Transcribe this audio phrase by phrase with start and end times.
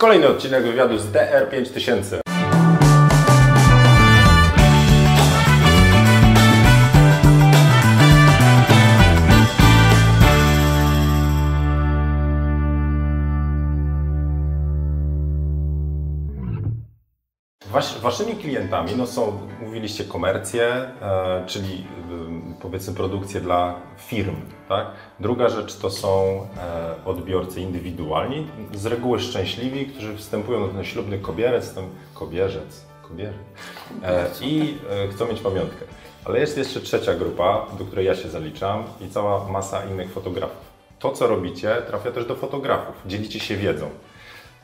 [0.00, 2.29] Kolejny odcinek wywiadu z DR5000.
[17.70, 21.86] Wasz, waszymi klientami no są, mówiliście, komercje, e, czyli
[22.54, 24.36] e, powiedzmy produkcje dla firm.
[24.68, 24.86] Tak?
[25.20, 31.18] Druga rzecz to są e, odbiorcy indywidualni, z reguły szczęśliwi, którzy wstępują na ten ślubny
[31.18, 35.84] kobierec, ten kobierzec, kobierzec i e, chcą mieć pamiątkę.
[36.24, 40.70] Ale jest jeszcze trzecia grupa, do której ja się zaliczam i cała masa innych fotografów.
[40.98, 42.94] To, co robicie, trafia też do fotografów.
[43.06, 43.90] Dzielicie się wiedzą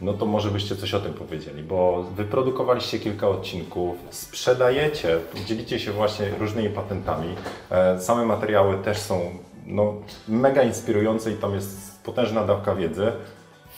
[0.00, 5.92] no to może byście coś o tym powiedzieli, bo wyprodukowaliście kilka odcinków, sprzedajecie, dzielicie się
[5.92, 7.34] właśnie różnymi patentami.
[7.70, 9.30] E, same materiały też są
[9.66, 9.95] no,
[10.28, 13.12] mega inspirujące i tam jest potężna dawka wiedzy.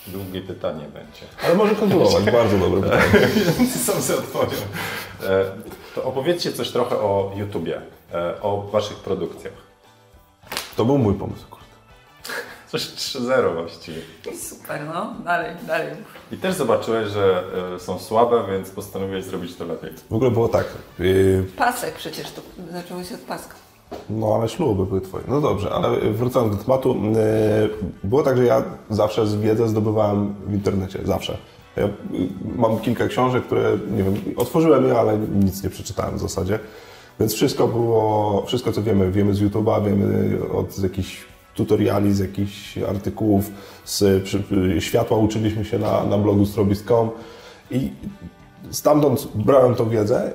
[0.06, 1.22] Długie pytanie będzie.
[1.44, 3.28] Ale może kontynuować, bardzo dobre pytanie.
[3.86, 4.60] Sam sobie odpowiem.
[5.22, 5.44] E,
[5.94, 7.80] to opowiedzcie coś trochę o YouTubie,
[8.12, 9.54] e, o waszych produkcjach.
[10.76, 11.57] To był mój pomysł.
[12.68, 13.98] Coś 3-0 właściwie.
[14.40, 15.14] Super, no.
[15.24, 15.86] Dalej, dalej.
[16.32, 17.42] I też zobaczyłeś, że
[17.76, 19.90] y, są słabe, więc postanowiłeś zrobić to lepiej.
[20.10, 20.66] W ogóle było tak.
[20.98, 22.40] Yy, Pasek przecież, to
[22.72, 23.54] zaczęło się od paska.
[24.10, 25.24] no ale śluby były twoje.
[25.28, 26.96] No dobrze, ale wracając do tematu.
[26.96, 27.70] Yy,
[28.04, 30.98] było tak, że ja zawsze z wiedzę zdobywałem w internecie.
[31.04, 31.38] Zawsze.
[31.76, 31.90] Ja y,
[32.56, 36.58] mam kilka książek, które, nie wiem, otworzyłem je, ale nic nie przeczytałem w zasadzie.
[37.20, 41.24] Więc wszystko było, wszystko co wiemy, wiemy z YouTube'a, wiemy od jakichś
[41.58, 43.50] tutoriali, z jakichś artykułów,
[43.84, 44.42] z przy,
[44.78, 47.10] światła uczyliśmy się na, na blogu strobist.com
[47.70, 47.90] i
[48.70, 50.32] stamtąd brałem tą wiedzę,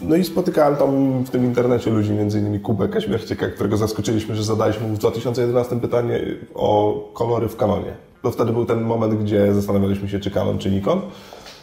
[0.00, 4.88] no i spotykałem tam w tym internecie ludzi, innymi Kubę Kaśmierczyka, którego zaskoczyliśmy, że zadaliśmy
[4.88, 6.20] mu w 2011 pytanie
[6.54, 7.94] o kolory w Canonie.
[8.22, 11.00] To wtedy był ten moment, gdzie zastanawialiśmy się, czy Canon, czy Nikon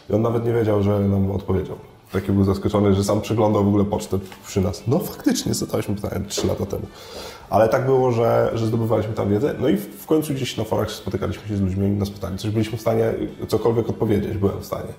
[0.09, 1.75] i on nawet nie wiedział, że nam odpowiedział.
[2.11, 4.83] Taki był zaskoczony, że sam przeglądał w ogóle pocztę przy nas.
[4.87, 6.83] No faktycznie, zadaliśmy pytanie 3 lata temu.
[7.53, 9.55] Ale tak było, że, że zdobywaliśmy tam wiedzę.
[9.59, 12.51] No i w końcu gdzieś na forach spotykaliśmy się z ludźmi i nas pytali, coś
[12.51, 13.13] byliśmy w stanie
[13.47, 14.93] cokolwiek odpowiedzieć, byłem w stanie.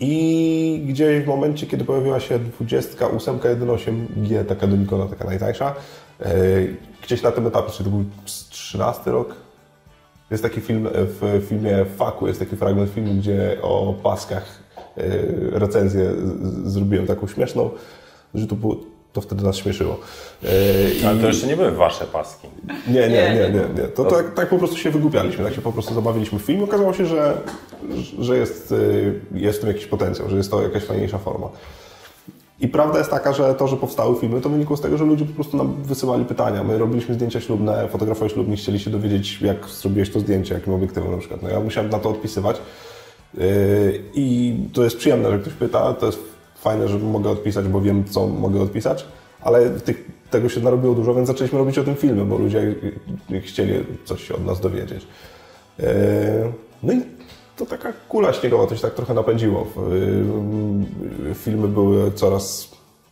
[0.00, 5.74] I gdzieś w momencie, kiedy pojawiła się 28 1.8G, taka do taka najtańsza,
[6.20, 6.34] e,
[7.02, 8.04] gdzieś na tym etapie, czy to był
[8.50, 9.34] 13 rok,
[10.30, 14.62] jest taki film, w filmie Faku jest taki fragment filmu, gdzie o paskach
[14.96, 15.02] e,
[15.58, 16.12] recenzję
[16.64, 17.70] zrobiłem taką śmieszną,
[18.34, 19.98] że to było to wtedy nas śmieszyło.
[20.44, 22.48] E, Ale to jeszcze nie były wasze paski.
[22.88, 23.82] Nie, nie, nie, nie.
[23.82, 23.88] nie.
[23.94, 26.64] To tak, tak po prostu się wygłupialiśmy, tak się po prostu zabawiliśmy w filmie.
[26.64, 27.34] Okazało się, że,
[28.18, 28.74] że jest,
[29.34, 31.48] e, jest w tym jakiś potencjał, że jest to jakaś fajniejsza forma.
[32.60, 35.24] I prawda jest taka, że to, że powstały filmy, to wynikło z tego, że ludzie
[35.24, 36.64] po prostu nam wysyłali pytania.
[36.64, 41.10] My robiliśmy zdjęcia ślubne, fotografowie ślubni chcieli się dowiedzieć, jak zrobiłeś to zdjęcie, jakim obiektywem
[41.10, 41.42] na przykład.
[41.42, 42.56] No ja musiałem na to odpisywać.
[43.38, 43.40] E,
[44.14, 46.35] I to jest przyjemne, że ktoś pyta, to jest
[46.66, 49.06] fajne, że mogę odpisać, bo wiem, co mogę odpisać,
[49.40, 52.74] ale tych, tego się narobiło dużo, więc zaczęliśmy robić o tym filmy, bo ludzie
[53.42, 53.72] chcieli
[54.04, 55.06] coś się od nas dowiedzieć.
[55.80, 55.86] E,
[56.82, 57.02] no i
[57.56, 59.66] to taka kula śniegowa, to się tak trochę napędziło.
[61.34, 62.68] Filmy były coraz,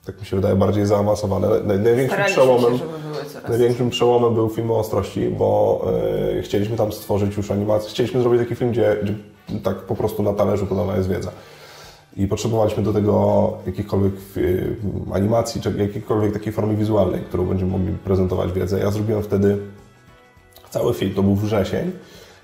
[0.07, 1.49] tak mi się wydaje, bardziej zaawansowane.
[1.65, 2.85] Największym przełomem, się,
[3.49, 5.49] największym przełomem był film o ostrości, bo
[6.39, 7.91] e, chcieliśmy tam stworzyć już animację.
[7.91, 9.15] Chcieliśmy zrobić taki film, gdzie, gdzie
[9.63, 11.31] tak po prostu na talerzu podana jest wiedza
[12.17, 14.77] i potrzebowaliśmy do tego jakichkolwiek y,
[15.15, 18.79] animacji, czy jakiejkolwiek takiej formy wizualnej, którą będziemy mogli prezentować wiedzę.
[18.79, 19.59] Ja zrobiłem wtedy
[20.71, 21.93] cały film, to był wrzesień.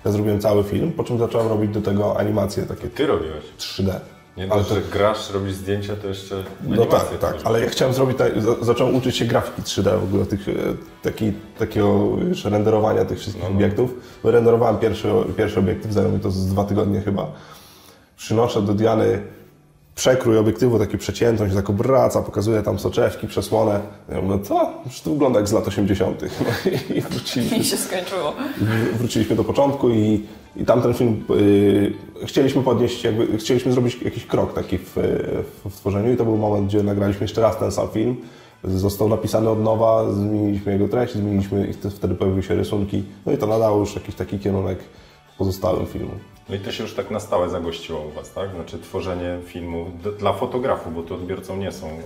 [0.04, 2.88] Ja zrobiłem cały film, po czym zacząłem robić do tego animacje takie.
[2.88, 3.44] Ty robiłeś?
[3.58, 3.94] 3D.
[4.36, 4.74] Nie dość, to...
[4.74, 8.18] że grasz, robisz zdjęcia, to jeszcze No tak, tak, ale ja chciałem zrobić,
[8.62, 10.52] zacząłem uczyć się grafiki 3D w ogóle, tych, e,
[11.02, 13.56] taki, takiego już renderowania tych wszystkich no, no.
[13.56, 13.90] obiektów.
[14.24, 17.26] Renderowałem pierwszy, pierwszy obiektyw, zajęło mi to z dwa tygodnie chyba.
[18.16, 19.22] Przynoszę do Diany
[19.94, 23.80] przekrój obiektywu, taki przeciętność, tak obraca, pokazuje tam soczewki, przesłonę.
[24.08, 24.72] Ja mówię, co?
[24.86, 26.22] Już to wygląda jak z lat 80.
[26.70, 27.58] No i wróciliśmy.
[27.58, 28.32] I się skończyło.
[28.98, 34.54] Wróciliśmy do początku i, i tamten film yy, chcieliśmy podnieść, jakby, chcieliśmy zrobić jakiś krok
[34.54, 34.96] taki w,
[35.64, 38.16] w, tworzeniu i to był moment, gdzie nagraliśmy jeszcze raz ten sam film.
[38.64, 43.04] Został napisany od nowa, zmieniliśmy jego treść, zmieniliśmy i wtedy pojawiły się rysunki.
[43.26, 44.78] No i to nadało już jakiś taki kierunek
[45.38, 46.29] pozostałym filmom.
[46.50, 48.50] No i to się już tak na stałe zagościło u Was, tak?
[48.50, 49.86] Znaczy tworzenie filmu
[50.18, 52.00] dla fotografów, bo tu odbiorcą nie są e,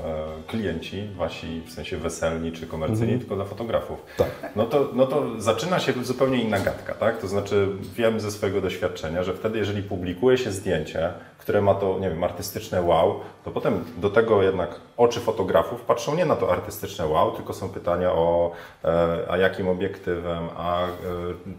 [0.47, 3.21] klienci, wasi w sensie weselni czy komercyjni, mhm.
[3.21, 3.99] tylko dla fotografów.
[4.17, 4.29] Tak.
[4.57, 7.19] No to, no to zaczyna się zupełnie inna gadka, tak?
[7.19, 11.99] To znaczy wiem ze swojego doświadczenia, że wtedy jeżeli publikuje się zdjęcie, które ma to,
[11.99, 16.53] nie wiem, artystyczne wow, to potem do tego jednak oczy fotografów patrzą nie na to
[16.53, 18.51] artystyczne wow, tylko są pytania o
[18.85, 20.89] e, a jakim obiektywem, a e,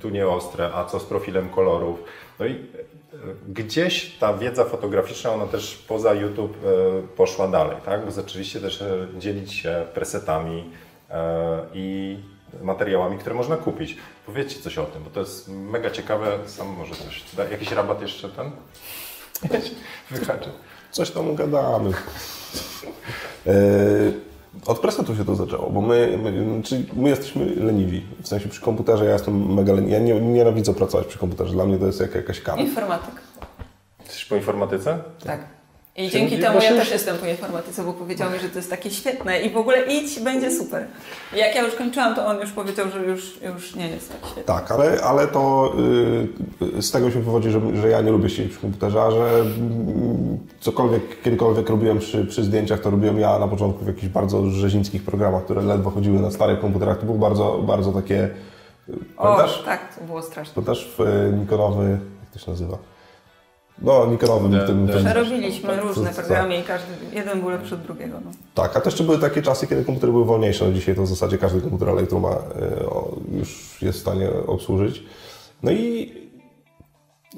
[0.02, 2.04] tu nie ostre, a co z profilem kolorów.
[2.40, 2.56] No i e,
[3.48, 8.06] gdzieś ta wiedza fotograficzna, ona też poza YouTube e, poszła dalej, tak?
[8.06, 10.72] Bo zaczęliście też e, dzielić się presetami
[11.74, 12.18] i
[12.62, 13.98] materiałami, które można kupić.
[14.26, 16.40] Powiedzcie coś o tym, bo to jest mega ciekawe.
[16.46, 17.24] Sam może coś.
[17.52, 18.52] Jakiś rabat jeszcze ten?
[20.12, 20.50] Wyhaczy.
[20.92, 21.92] Coś tam gadamy.
[24.66, 28.04] Od presetu się to zaczęło, bo my, my, czyli my jesteśmy leniwi.
[28.22, 29.94] W sensie przy komputerze ja jestem mega leniwy.
[29.94, 31.54] Ja nie, nienawidzę pracować przy komputerze.
[31.54, 32.62] Dla mnie to jest jak, jakaś kara.
[32.62, 33.16] Informatyk.
[34.00, 35.00] Jesteś po informatyce?
[35.24, 35.40] Tak.
[35.98, 38.92] I dzięki temu ja też jestem po informatyce, bo powiedział mi, że to jest takie
[38.92, 40.88] świetne i w ogóle idź, będzie super.
[41.36, 44.32] I jak ja już kończyłam, to on już powiedział, że już, już nie jest tak
[44.32, 44.44] świetne.
[44.44, 45.74] Tak, ale, ale to
[46.62, 49.18] yy, z tego się wywodzi, że, że ja nie lubię siedzieć przy komputerze, a że
[49.18, 49.46] yy,
[50.60, 55.04] cokolwiek, kiedykolwiek robiłem przy, przy zdjęciach, to robiłem ja na początku w jakichś bardzo rzezińskich
[55.04, 57.00] programach, które ledwo chodziły na starych komputerach.
[57.00, 58.30] To było bardzo, bardzo takie...
[59.18, 60.54] O, tak, to było straszne.
[60.54, 61.90] To też w Nikonowy,
[62.22, 62.78] jak to się nazywa?
[63.82, 64.52] No, Nikonowym.
[64.52, 66.16] De, tym, tym, Przerobiliśmy tak, różne tak.
[66.16, 68.18] programy i każdy, jeden był lepszy od drugiego.
[68.26, 68.32] No.
[68.54, 70.66] Tak, a też były takie czasy, kiedy komputery były wolniejsze.
[70.66, 72.38] No dzisiaj to w zasadzie każdy komputer Elektro ma, e,
[73.38, 75.04] już jest w stanie obsłużyć.
[75.64, 76.12] No i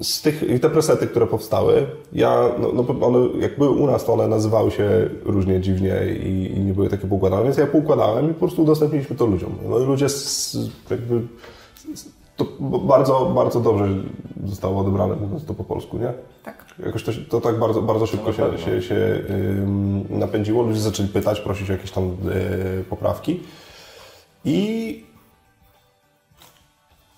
[0.01, 4.05] z tych, i te presety, które powstały, ja, no, no one, jak były u nas,
[4.05, 8.31] to one nazywały się różnie dziwnie i, i nie były takie poukładane, więc ja poukładałem
[8.31, 9.55] i po prostu udostępniliśmy to ludziom.
[9.69, 10.57] No i ludzie z,
[10.89, 11.21] jakby
[12.37, 13.85] to bardzo, bardzo dobrze
[14.45, 16.13] zostało odebrane, mówiąc to po polsku, nie?
[16.43, 16.65] Tak.
[16.85, 19.23] Jakoś to, to tak bardzo, bardzo szybko się, się, się
[20.09, 20.63] napędziło.
[20.63, 23.39] Ludzie zaczęli pytać, prosić o jakieś tam y, poprawki.
[24.45, 25.05] I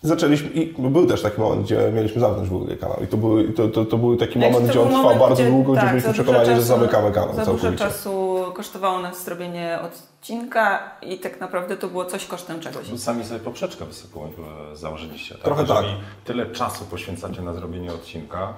[0.01, 2.97] zaczęliśmy, i był też taki moment, gdzie mieliśmy zamknąć w ogóle kanał.
[3.03, 5.83] I to był, to, to, to był taki moment, gdzie on trwał bardzo długo, tak,
[5.83, 7.71] gdzie byliśmy przekonani, czasu, że zamykamy kanał za całkowicie.
[7.71, 12.91] dużo czasu kosztowało nas zrobienie odcinka i tak naprawdę to było coś kosztem czegoś.
[12.91, 14.31] Bo sami sobie poprzeczkę wysoką
[14.73, 15.35] założyliście.
[15.35, 15.43] Tak?
[15.43, 15.97] Trochę Jeżeli tak.
[16.25, 18.53] tyle czasu poświęcacie na zrobienie odcinka,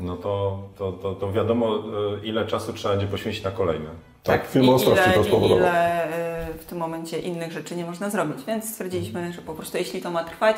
[0.00, 1.80] no to, to, to, to wiadomo, e,
[2.26, 3.88] ile czasu trzeba będzie poświęcić na kolejny.
[4.22, 5.58] Tak, tak film ostrości to spowodował.
[5.58, 9.78] ile e, w tym momencie innych rzeczy nie można zrobić, więc stwierdziliśmy, że po prostu
[9.78, 10.56] jeśli to ma trwać,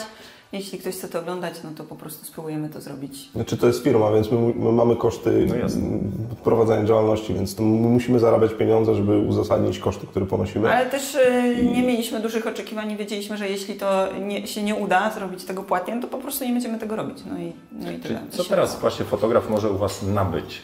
[0.53, 3.31] jeśli ktoś chce to oglądać, no to po prostu spróbujemy to zrobić.
[3.33, 8.19] Znaczy to jest firma, więc my, my mamy koszty no prowadzenia działalności, więc my musimy
[8.19, 10.73] zarabiać pieniądze, żeby uzasadnić koszty, które ponosimy.
[10.73, 14.75] Ale też y, nie mieliśmy dużych oczekiwań i wiedzieliśmy, że jeśli to nie, się nie
[14.75, 17.19] uda zrobić tego płatnie, no to po prostu nie będziemy tego robić.
[17.31, 18.21] No i, no i tyle.
[18.31, 20.63] Co teraz właśnie fotograf może u Was nabyć?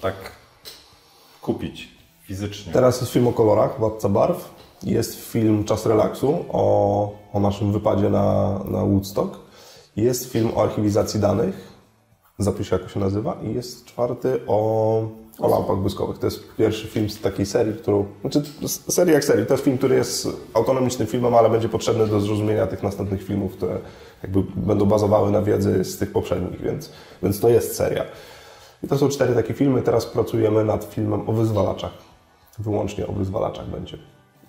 [0.00, 0.14] Tak
[1.42, 1.88] kupić
[2.22, 2.72] fizycznie?
[2.72, 4.54] Teraz jest film o kolorach, Władca Barw.
[4.82, 9.38] Jest film Czas Relaksu o, o naszym wypadzie na, na Woodstock.
[9.96, 11.74] Jest film o archiwizacji danych.
[12.38, 13.36] Zapiszę, jak się nazywa.
[13.42, 15.08] I jest czwarty o,
[15.38, 16.18] o lampach błyskowych.
[16.18, 18.06] To jest pierwszy film z takiej serii, którą...
[18.20, 19.46] Znaczy, serii jak serii.
[19.46, 23.52] To jest film, który jest autonomicznym filmem, ale będzie potrzebny do zrozumienia tych następnych filmów,
[23.52, 23.78] które
[24.22, 26.90] jakby będą bazowały na wiedzy z tych poprzednich, więc,
[27.22, 28.04] więc to jest seria.
[28.82, 29.82] I to są cztery takie filmy.
[29.82, 31.92] Teraz pracujemy nad filmem o wyzwalaczach.
[32.58, 33.98] Wyłącznie o wyzwalaczach będzie.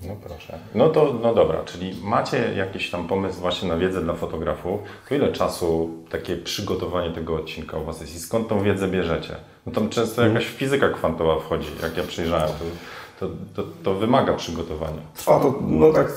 [0.07, 0.59] No proszę.
[0.75, 4.79] No to no dobra, czyli macie jakiś tam pomysł właśnie na wiedzę dla fotografów.
[5.09, 9.35] To ile czasu takie przygotowanie tego odcinka u Was jest i skąd tą wiedzę bierzecie?
[9.65, 10.33] No tam często mhm.
[10.33, 12.49] jakaś fizyka kwantowa wchodzi, jak ja przyjrzałem.
[13.19, 15.01] To, to, to, to wymaga przygotowania.
[15.15, 16.11] Trwa to, no tak,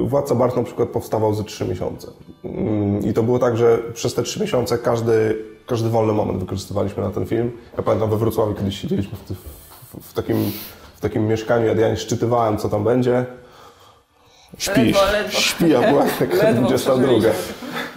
[0.00, 2.08] Władca Bart na przykład powstawał ze 3 miesiące.
[2.44, 7.02] Mm, I to było tak, że przez te 3 miesiące każdy, każdy wolny moment wykorzystywaliśmy
[7.02, 7.52] na ten film.
[7.76, 10.52] Ja pamiętam we Wrocławiu kiedyś siedzieliśmy w, w, w takim
[11.04, 13.26] takim mieszkaniu, ja nie szczytywałem, co tam będzie.
[14.58, 15.40] Śpi, ledwo, ledwo.
[15.40, 17.12] śpi, a była taka 22.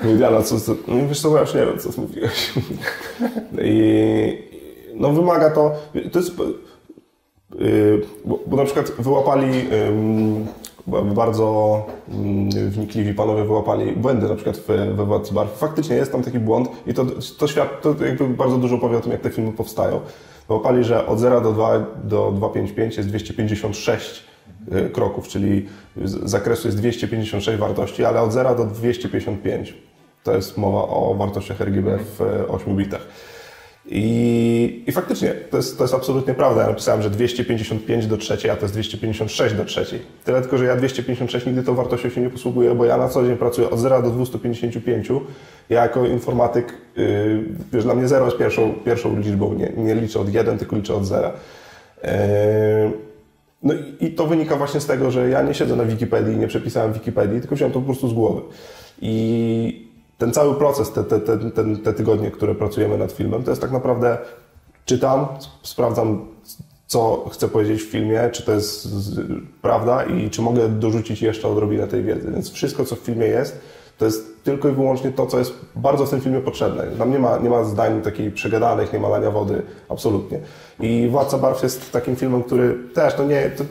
[0.03, 2.53] Mówi, Diana, co, co, no wiesz co, ja już nie wiem, co mówiłeś.
[3.63, 4.47] I
[4.95, 5.71] no wymaga to,
[6.11, 6.31] to jest,
[7.59, 11.85] yy, bo, bo, na przykład wyłapali yy, bardzo
[12.53, 15.57] yy, wnikliwi panowie wyłapali błędy na przykład we, we Władcy Barw.
[15.57, 17.05] Faktycznie jest tam taki błąd i to,
[17.37, 19.99] to, świat, to jakby bardzo dużo powie o tym, jak te filmy powstają.
[20.47, 24.36] Wyłapali, że od 0 do 2 do 255 jest 256 y,
[24.93, 25.65] kroków, czyli
[26.03, 29.73] z zakresu jest 256 wartości, ale od 0 do 255
[30.23, 33.07] to jest mowa o wartościach RGB w 8 bitach.
[33.89, 36.61] I, I faktycznie, to jest, to jest absolutnie prawda.
[36.61, 40.01] Ja napisałem, że 255 do trzeciej, a to jest 256 do trzeciej.
[40.25, 43.25] Tyle tylko, że ja 256 nigdy tą wartością się nie posługuję, bo ja na co
[43.25, 45.07] dzień pracuję od 0 do 255.
[45.69, 47.43] Ja jako informatyk, yy,
[47.73, 50.95] wiesz, dla mnie 0 jest pierwszą, pierwszą liczbą, nie, nie liczę od 1, tylko liczę
[50.95, 51.31] od 0.
[52.03, 52.09] Yy,
[53.63, 56.93] no i to wynika właśnie z tego, że ja nie siedzę na Wikipedii, nie przepisałem
[56.93, 58.41] Wikipedii, tylko wziąłem to po prostu z głowy.
[59.01, 59.87] I
[60.17, 61.37] ten cały proces, te, te, te,
[61.83, 64.17] te, tygodnie, które pracujemy nad filmem, to jest tak naprawdę
[64.85, 65.27] czytam,
[65.63, 66.25] sprawdzam,
[66.87, 68.87] co chcę powiedzieć w filmie, czy to jest
[69.61, 72.31] prawda i czy mogę dorzucić jeszcze odrobinę tej wiedzy.
[72.31, 73.59] Więc wszystko, co w filmie jest,
[73.97, 76.83] to jest, tylko i wyłącznie to, co jest bardzo w tym filmie potrzebne.
[76.97, 80.39] Tam nie ma, nie ma zdań takich przegadanych, nie ma lania wody, absolutnie.
[80.79, 83.63] I Władca Barw jest takim filmem, który też, to nie, to,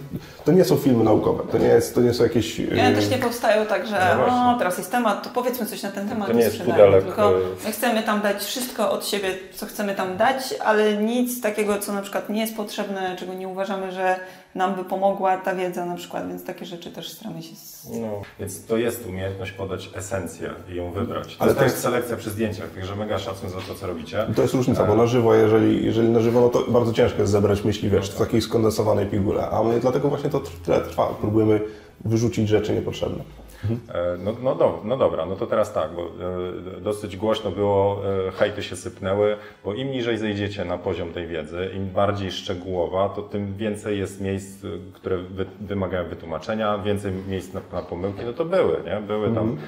[0.45, 2.59] to nie są filmy naukowe, to nie, jest, to nie są jakieś...
[2.59, 5.91] Ja też nie powstają tak, że no o, teraz jest temat, to powiedzmy coś na
[5.91, 7.05] ten temat, to nie jest pudelek.
[7.05, 7.33] Tylko
[7.65, 11.93] my chcemy tam dać wszystko od siebie, co chcemy tam dać, ale nic takiego, co
[11.93, 14.17] na przykład nie jest potrzebne, czego nie uważamy, że
[14.55, 17.57] nam by pomogła ta wiedza na przykład, więc takie rzeczy też staramy się...
[17.57, 17.91] Z...
[17.91, 21.37] No, więc to jest umiejętność podać esencję ją wybrać.
[21.37, 24.27] To Ale to jest selekcja przy zdjęciach, także mega szacun za to, co robicie.
[24.37, 27.33] To jest różnica, bo na żywo, jeżeli, jeżeli na żywo, no to bardzo ciężko jest
[27.33, 31.07] zebrać myśli, wiesz, w takiej skondensowanej pigule, a my dlatego właśnie to tyle trwa.
[31.21, 31.61] Próbujemy
[32.05, 33.25] wyrzucić rzeczy niepotrzebne.
[33.71, 34.25] Mhm.
[34.25, 38.33] No, no, do, no dobra, no to teraz tak, bo e, dosyć głośno było, e,
[38.33, 43.23] hejty się sypnęły, bo im niżej zejdziecie na poziom tej wiedzy, im bardziej szczegółowa, to
[43.23, 48.45] tym więcej jest miejsc, które wy, wymagają wytłumaczenia, więcej miejsc na, na pomyłki, no to
[48.45, 49.01] były, nie?
[49.07, 49.59] Były tam, mhm.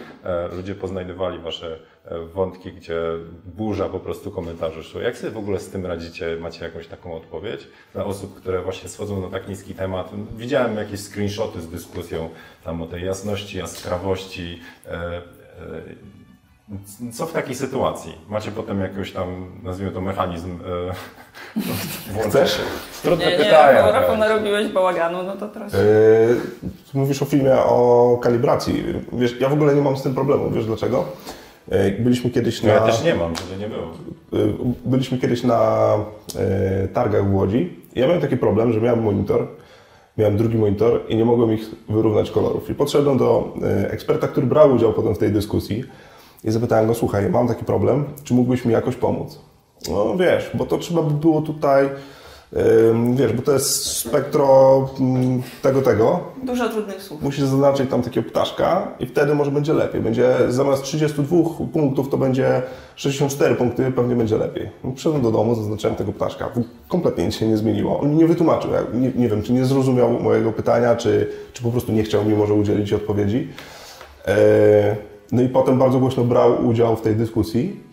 [0.53, 1.79] e, ludzie poznajdowali wasze
[2.35, 3.01] wątki, gdzie
[3.45, 5.01] burza po prostu komentarzy szło.
[5.01, 6.37] Jak sobie w ogóle z tym radzicie?
[6.41, 10.11] Macie jakąś taką odpowiedź dla osób, które właśnie schodzą na tak niski temat?
[10.37, 12.29] Widziałem jakieś screenshoty z dyskusją
[12.65, 14.61] tam o tej jasności, jaskrawości.
[14.87, 15.23] E, e,
[17.13, 18.15] co w takiej sytuacji?
[18.29, 20.95] Macie potem jakiś tam, nazwijmy to mechanizm e,
[22.29, 22.61] Chcesz?
[23.03, 23.83] Trudne nie, pytanie.
[23.87, 25.47] Nie, Rafał narobiłeś bałaganu, no to.
[25.47, 26.41] Yy,
[26.95, 28.85] mówisz o filmie o kalibracji.
[29.13, 30.51] Wiesz, ja w ogóle nie mam z tym problemu.
[30.51, 31.05] Wiesz dlaczego?
[31.71, 32.73] E, byliśmy kiedyś na...
[32.73, 33.85] Ja też nie mam, żeby nie było.
[33.85, 35.95] E, byliśmy kiedyś na
[36.37, 39.47] e, targach w Łodzi i ja miałem taki problem, że miałem monitor,
[40.19, 42.71] miałem drugi monitor i nie mogłem ich wyrównać kolorów.
[42.71, 43.55] I podszedłem do
[43.91, 45.85] eksperta, który brał udział potem w tej dyskusji
[46.45, 49.41] i zapytałem go, słuchaj, mam taki problem, czy mógłbyś mi jakoś pomóc?
[49.91, 51.89] No wiesz, bo to trzeba by było tutaj
[53.15, 56.21] Wiesz, bo to jest spektro mm, tego, tego.
[56.43, 57.23] Dużo trudnych słów.
[57.23, 60.01] Musisz zaznaczyć tam takiego ptaszka i wtedy może będzie lepiej.
[60.01, 61.37] Będzie zamiast 32
[61.73, 62.63] punktów to będzie
[62.97, 64.71] 64 punkty, pewnie będzie lepiej.
[64.95, 66.51] Przyszedłem do domu, zaznaczyłem tego ptaszka.
[66.89, 68.01] Kompletnie nic się nie zmieniło.
[68.01, 68.73] On nie wytłumaczył.
[68.73, 72.25] Ja nie, nie, wiem, czy nie zrozumiał mojego pytania, czy, czy po prostu nie chciał
[72.25, 73.49] mi może udzielić odpowiedzi.
[74.27, 74.97] E,
[75.33, 77.88] no i potem bardzo głośno brał udział w tej dyskusji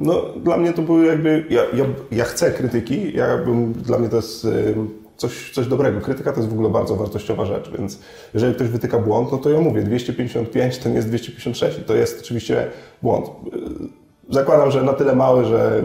[0.00, 1.44] no, dla mnie to były jakby.
[1.50, 4.46] Ja, ja, ja chcę krytyki, ja bym, dla mnie to jest
[5.16, 6.00] coś, coś dobrego.
[6.00, 7.98] Krytyka to jest w ogóle bardzo wartościowa rzecz, więc
[8.34, 11.94] jeżeli ktoś wytyka błąd, no to ja mówię, 255 to nie jest 256 i to
[11.94, 12.66] jest oczywiście
[13.02, 13.26] błąd.
[14.30, 15.82] Zakładam, że na tyle mały, że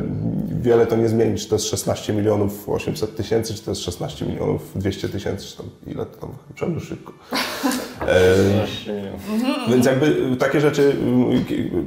[0.61, 4.25] wiele to nie zmieni, czy to jest 16 milionów 800 tysięcy, czy to jest 16
[4.25, 7.13] milionów 200 tysięcy, czy tam ile to tam szybko.
[8.07, 10.95] E, więc jakby takie rzeczy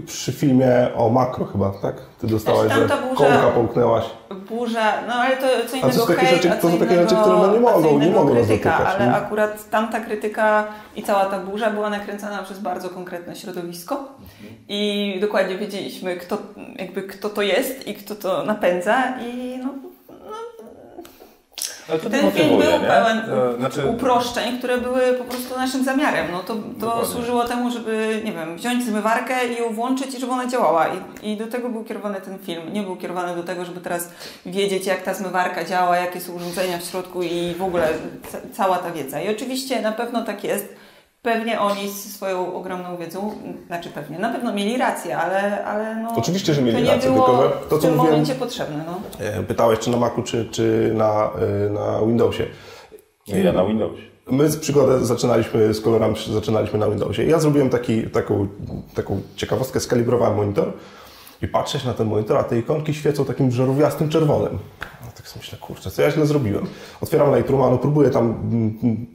[0.07, 1.97] przy filmie o makro chyba, tak?
[2.21, 4.05] Ty dostałaś, że kołka połknęłaś.
[4.49, 7.15] Burza, no ale to co innego a to są takie rzeczy, to są takie rzeczy,
[7.15, 9.15] które no nie mogą, nie mogą krytyka, Ale nie?
[9.15, 10.67] akurat tamta krytyka
[10.97, 14.09] i cała ta burza była nakręcana przez bardzo konkretne środowisko
[14.69, 16.39] i dokładnie wiedzieliśmy, kto,
[16.79, 19.75] jakby, kto to jest i kto to napędza i no,
[21.87, 22.87] ten film był nie?
[22.89, 23.87] pełen to, znaczy...
[23.87, 26.27] uproszczeń, które były po prostu naszym zamiarem.
[26.33, 30.33] No to, to służyło temu, żeby, nie wiem, wziąć zmywarkę i ją włączyć i żeby
[30.33, 30.87] ona działała.
[30.89, 32.73] I, I do tego był kierowany ten film.
[32.73, 34.11] Nie był kierowany do tego, żeby teraz
[34.47, 37.89] wiedzieć, jak ta zmywarka działa, jakie są urządzenia w środku i w ogóle
[38.53, 39.21] cała ta wiedza.
[39.21, 40.84] I oczywiście na pewno tak jest
[41.25, 43.33] Pewnie oni z swoją ogromną wiedzą,
[43.67, 47.11] znaczy pewnie, na pewno mieli rację, ale, ale no, Oczywiście, że mieli to nie rację,
[47.11, 48.85] było tylko to, co w tym mówiłem, momencie potrzebne.
[48.87, 49.01] No.
[49.27, 51.31] E, pytałeś, czy na Macu, czy, czy na,
[51.67, 52.47] e, na Windowsie.
[53.27, 54.03] Ja na Windowsie.
[54.31, 57.25] My z przygodę zaczynaliśmy z kolorami, zaczynaliśmy na Windowsie.
[57.25, 58.49] Ja zrobiłem taki, taką,
[58.95, 60.73] taką ciekawostkę, skalibrowałem monitor
[61.43, 64.59] i patrzeć na ten monitor, a te ikonki świecą takim żarówiastym czerwonym.
[65.17, 66.67] Tak sobie myślę, kurczę, co ja źle zrobiłem.
[67.01, 69.07] Otwieram Lightrooma, no próbuję tam mm, mm,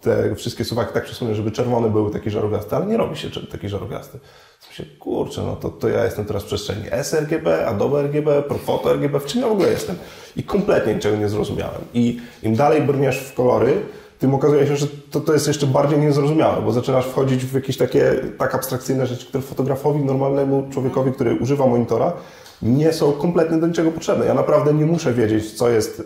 [0.00, 3.68] te wszystkie suwaki tak przesunąć, żeby czerwone były takie żarowiaste, ale nie robi się taki
[3.68, 4.18] żarowiasty.
[4.68, 9.20] Myślę, kurczę, no to, to ja jestem teraz w przestrzeni sRGB, Adobe RGB, Profoto RGB,
[9.20, 9.96] w czym ja w ogóle jestem?
[10.36, 11.80] I kompletnie niczego nie zrozumiałem.
[11.94, 13.82] I im dalej brniesz w kolory,
[14.18, 17.76] tym okazuje się, że to, to jest jeszcze bardziej niezrozumiałe, bo zaczynasz wchodzić w jakieś
[17.76, 22.12] takie tak abstrakcyjne rzeczy, które fotografowi, normalnemu człowiekowi, który używa monitora,
[22.62, 24.26] nie są kompletnie do niczego potrzebne.
[24.26, 26.02] Ja naprawdę nie muszę wiedzieć, co jest,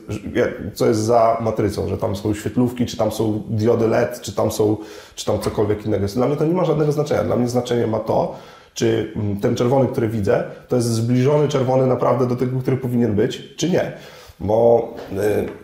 [0.75, 4.51] co jest za matrycą, że tam są świetlówki, czy tam są diody LED, czy tam
[4.51, 4.77] są,
[5.15, 6.07] czy tam cokolwiek innego.
[6.07, 7.25] Dla mnie to nie ma żadnego znaczenia.
[7.25, 8.35] Dla mnie znaczenie ma to,
[8.75, 13.15] czy mm, ten czerwony, który widzę, to jest zbliżony czerwony naprawdę do tego, który powinien
[13.15, 13.93] być, czy nie
[14.41, 15.17] bo y,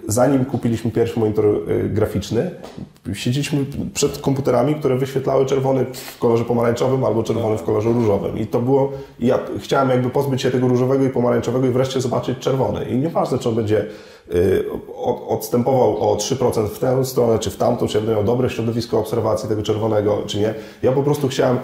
[0.08, 2.50] zanim kupiliśmy pierwszy monitor y, graficzny,
[3.12, 8.38] siedzieliśmy przed komputerami, które wyświetlały czerwony w kolorze pomarańczowym albo czerwony w kolorze różowym.
[8.38, 12.38] I to było, ja chciałem jakby pozbyć się tego różowego i pomarańczowego i wreszcie zobaczyć
[12.38, 12.84] czerwony.
[12.84, 13.86] I nieważne, czy on będzie
[14.34, 14.64] y,
[15.28, 19.48] odstępował o 3% w tę stronę, czy w tamtą, czy będę miał dobre środowisko obserwacji
[19.48, 20.54] tego czerwonego, czy nie.
[20.82, 21.58] Ja po prostu chciałem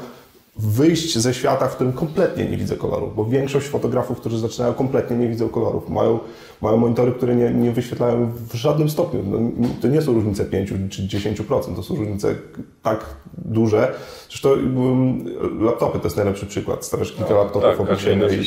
[0.57, 5.17] wyjść ze świata, w którym kompletnie nie widzę kolorów, bo większość fotografów, którzy zaczynają, kompletnie
[5.17, 5.89] nie widzą kolorów.
[5.89, 6.19] Mają,
[6.61, 9.23] mają monitory, które nie, nie wyświetlają w żadnym stopniu.
[9.27, 12.35] No, to nie są różnice 5 czy 10%, to są różnice
[12.83, 13.05] tak
[13.39, 13.95] duże.
[14.29, 15.25] Zresztą um,
[15.61, 16.85] laptopy to jest najlepszy przykład.
[16.85, 18.27] Stawiasz kilka no, laptopów tak, obok siebie.
[18.35, 18.47] I...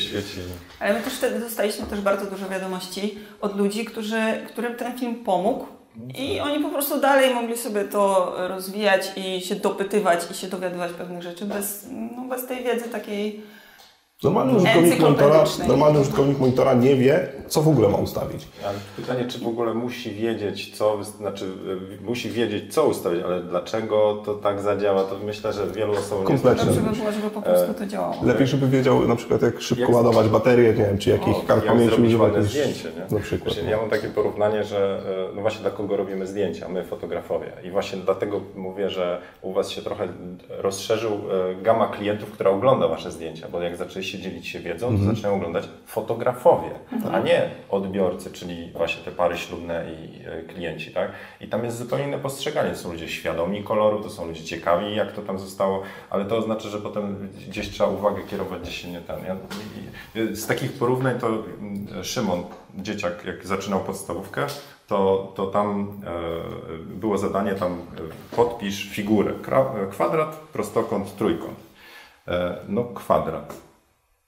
[0.79, 5.15] Ale my też wtedy dostaliśmy też bardzo dużo wiadomości od ludzi, którzy, którym ten film
[5.15, 5.65] pomógł,
[6.17, 10.91] i oni po prostu dalej mogli sobie to rozwijać i się dopytywać i się dowiadywać
[10.91, 13.43] pewnych rzeczy bez, no, bez tej wiedzy takiej
[14.23, 18.47] Normalny użytkownik, monitora, normalny użytkownik monitora nie wie, co w ogóle ma ustawić.
[18.65, 21.45] Ale pytanie, czy w ogóle musi wiedzieć, co, znaczy
[22.01, 26.25] e, musi wiedzieć, co ustawić, ale dlaczego to tak zadziała, to myślę, że wielu osobom
[26.25, 26.63] Kompletnie.
[26.63, 28.15] nie Dobrze by było, żeby po prostu to działało.
[28.23, 31.65] Lepiej, żeby wiedział na przykład, jak szybko jak ładować baterię, nie wiem, czy jakich kart
[31.65, 32.33] pamięci używać.
[32.35, 33.17] Niż, zdjęcie, nie?
[33.17, 33.53] Na przykład.
[33.53, 37.51] Właśnie, ja mam takie porównanie, że e, no właśnie dla kogo robimy zdjęcia, my fotografowie.
[37.63, 40.07] I właśnie dlatego mówię, że u Was się trochę
[40.49, 44.87] rozszerzył e, gama klientów, która ogląda Wasze zdjęcia, bo jak zaczęliście się dzielić się wiedzą,
[44.87, 45.15] to mhm.
[45.15, 47.15] zaczynają oglądać fotografowie, mhm.
[47.15, 51.11] a nie odbiorcy, czyli właśnie te pary ślubne i e, klienci, tak?
[51.41, 52.69] I tam jest zupełnie inne postrzeganie.
[52.69, 56.37] To są ludzie świadomi koloru, to są ludzie ciekawi, jak to tam zostało, ale to
[56.37, 59.15] oznacza, że potem gdzieś trzeba uwagę kierować, gdzieś się nie ten.
[59.25, 59.35] Ja,
[60.35, 62.43] z takich porównań to mm, Szymon,
[62.75, 64.45] dzieciak, jak zaczynał podstawówkę,
[64.87, 69.33] to, to tam e, było zadanie, tam e, podpisz figurę,
[69.91, 71.59] kwadrat, prostokąt, trójkąt.
[72.27, 73.66] E, no kwadrat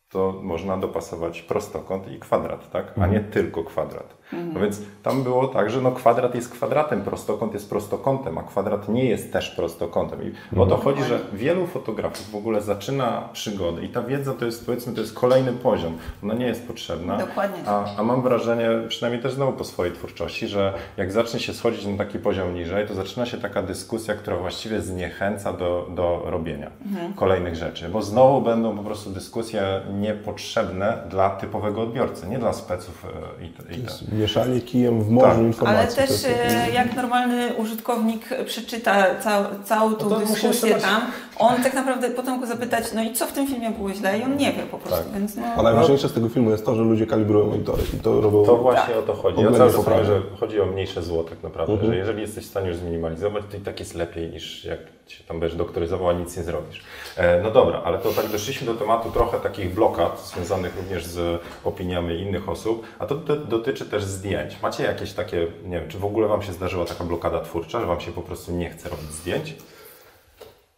[0.09, 2.93] to można dopasować prostokąt i kwadrat, tak?
[2.97, 3.31] a nie mhm.
[3.31, 4.18] tylko kwadrat.
[4.33, 4.53] Mhm.
[4.53, 8.89] No więc tam było tak, że no kwadrat jest kwadratem, prostokąt jest prostokątem, a kwadrat
[8.89, 10.23] nie jest też prostokątem.
[10.23, 10.61] I mhm.
[10.61, 14.65] o to chodzi, że wielu fotografów w ogóle zaczyna przygodę i ta wiedza to jest
[14.65, 15.97] powiedzmy to jest kolejny poziom.
[16.23, 17.17] Ona nie jest potrzebna.
[17.17, 17.63] Dokładnie.
[17.65, 21.85] A, a mam wrażenie, przynajmniej też znowu po swojej twórczości, że jak zacznie się schodzić
[21.85, 26.71] na taki poziom niżej, to zaczyna się taka dyskusja, która właściwie zniechęca do, do robienia
[26.85, 27.13] mhm.
[27.13, 33.05] kolejnych rzeczy, bo znowu będą po prostu dyskusje niepotrzebne dla typowego odbiorcy, nie dla speców
[33.05, 35.45] e, i, i mieszanie kijem w morzu tak.
[35.45, 35.99] informacji.
[35.99, 41.01] Ale też e, jak normalny użytkownik przeczyta cał, całą tą no dyskusję tam,
[41.39, 44.23] on tak naprawdę potem go zapytać, no i co w tym filmie było źle i
[44.23, 45.03] on nie wie po prostu.
[45.03, 45.13] Tak.
[45.13, 45.43] Więc no...
[45.57, 48.45] A najważniejsze z tego filmu jest to, że ludzie kalibrują monitory i to robią...
[48.45, 48.97] To właśnie tak.
[48.97, 49.41] o to chodzi.
[49.41, 51.91] Ja cały czas mówię, że chodzi o mniejsze zło tak naprawdę, mhm.
[51.91, 55.23] że jeżeli jesteś w stanie już zminimalizować, to i tak jest lepiej niż jak się
[55.23, 56.83] tam będziesz doktoryzował, a nic nie zrobisz.
[57.17, 61.41] E, no dobra, ale to tak doszliśmy do tematu trochę takich blokad związanych również z
[61.63, 63.15] opiniami innych osób, a to
[63.49, 64.61] dotyczy też zdjęć.
[64.61, 67.85] Macie jakieś takie, nie wiem, czy w ogóle Wam się zdarzyła taka blokada twórcza, że
[67.85, 69.55] Wam się po prostu nie chce robić zdjęć?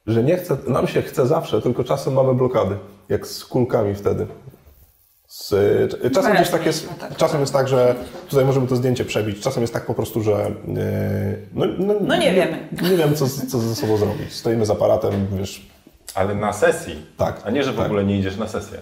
[0.08, 2.76] Że nie chce, nam się chce zawsze, tylko czasem mamy blokady,
[3.10, 4.28] jak z kulkami wtedy.
[5.28, 5.50] Z,
[6.14, 7.16] czasem, gdzieś tak jest, tak.
[7.16, 7.96] czasem jest tak, że
[8.30, 9.40] tutaj możemy to zdjęcie przebić.
[9.40, 10.52] Czasem jest tak po prostu, że e,
[11.54, 12.68] no, no, no nie, nie wiemy.
[12.82, 14.34] Nie wiem, co, co ze sobą zrobić.
[14.34, 15.66] Stoimy z aparatem, wiesz.
[16.16, 17.06] Ale na sesji.
[17.18, 17.42] Tak.
[17.46, 17.86] A nie, że w tak.
[17.86, 18.78] ogóle nie idziesz na sesję.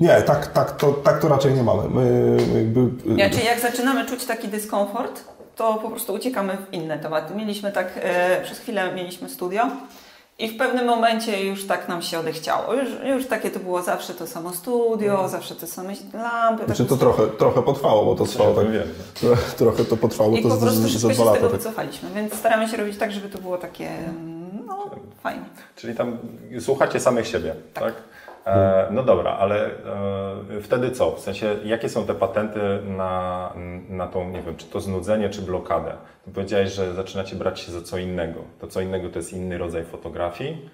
[0.00, 1.88] Nie, tak, tak, to, tak to raczej nie mamy.
[1.88, 2.80] My jakby...
[3.16, 5.24] Ja, czyli jak zaczynamy czuć taki dyskomfort,
[5.56, 7.34] to po prostu uciekamy w inne tematy.
[7.34, 9.70] Mieliśmy tak, e, przez chwilę mieliśmy studio
[10.40, 12.74] i w pewnym momencie już tak nam się odechciało.
[12.74, 15.28] Już, już takie to było zawsze to samo studio, mm.
[15.28, 16.64] zawsze te same lampy.
[16.64, 18.66] Znaczy to trochę, trochę potrwało, bo to trwało tak,
[19.58, 21.36] trochę to potrwało I to po prostu z, z dwa lata.
[21.36, 21.58] tego tak.
[21.58, 23.90] wycofaliśmy, więc staramy się robić tak, żeby to było takie
[24.66, 24.90] no,
[25.22, 25.44] fajne.
[25.76, 26.18] Czyli tam
[26.60, 27.84] słuchacie samych siebie, tak?
[27.84, 27.94] tak?
[28.46, 31.16] E, no dobra, ale e, wtedy co?
[31.16, 33.52] W sensie, jakie są te patenty na,
[33.88, 35.92] na tą, nie wiem, czy to znudzenie, czy blokadę?
[36.24, 38.40] Ty powiedziałeś, że zaczynacie brać się za co innego.
[38.60, 40.70] To co innego to jest inny rodzaj fotografii.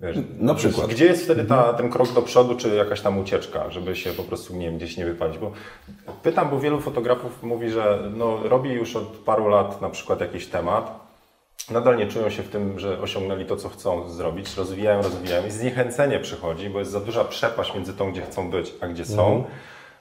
[0.00, 0.86] Wiesz, na przykład.
[0.86, 4.22] Gdzie jest wtedy ta, ten krok do przodu, czy jakaś tam ucieczka, żeby się po
[4.22, 5.38] prostu nie wiem, gdzieś nie wypalić?
[5.38, 5.52] Bo
[6.22, 10.46] pytam, bo wielu fotografów mówi, że no, robi już od paru lat na przykład jakiś
[10.46, 11.03] temat,
[11.70, 15.50] nadal nie czują się w tym, że osiągnęli to, co chcą zrobić, rozwijają, rozwijają i
[15.50, 19.36] zniechęcenie przychodzi, bo jest za duża przepaść między tą, gdzie chcą być, a gdzie są.
[19.36, 19.54] Mhm.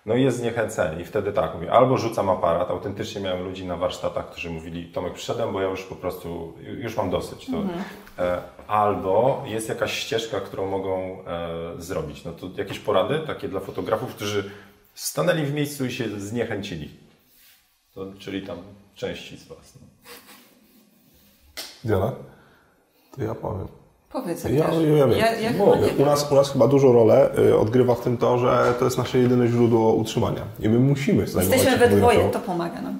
[0.05, 3.77] No i jest zniechęcenie i wtedy tak, mówię, albo rzucam aparat, autentycznie miałem ludzi na
[3.77, 7.45] warsztatach, którzy mówili, Tomek przyszedłem, bo ja już po prostu, już mam dosyć.
[7.45, 7.83] To, mhm.
[8.19, 12.25] e, albo jest jakaś ścieżka, którą mogą e, zrobić.
[12.25, 14.51] No to jakieś porady takie dla fotografów, którzy
[14.93, 16.89] stanęli w miejscu i się zniechęcili.
[17.93, 18.57] To, czyli tam
[18.95, 19.75] części z Was.
[19.81, 19.92] No.
[21.85, 22.11] Diana?
[23.15, 23.67] To ja powiem.
[24.11, 25.11] Powiedz ja, ja, ja wiem.
[25.11, 25.49] Ja, ja
[25.97, 28.97] u, nas, u nas chyba dużą rolę y, odgrywa w tym to, że to jest
[28.97, 30.41] nasze jedyne źródło utrzymania.
[30.59, 32.97] I my musimy zajmować Jesteśmy we dwoje, to pomaga nam.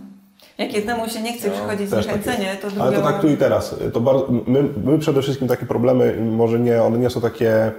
[0.58, 2.88] Jak jednemu się nie chce no, przychodzić zniechęcenie, tak to drugiemu...
[2.88, 3.76] Ale to tak tu i teraz.
[3.94, 7.72] To bardzo, my, my przede wszystkim takie problemy, może nie, one nie są takie,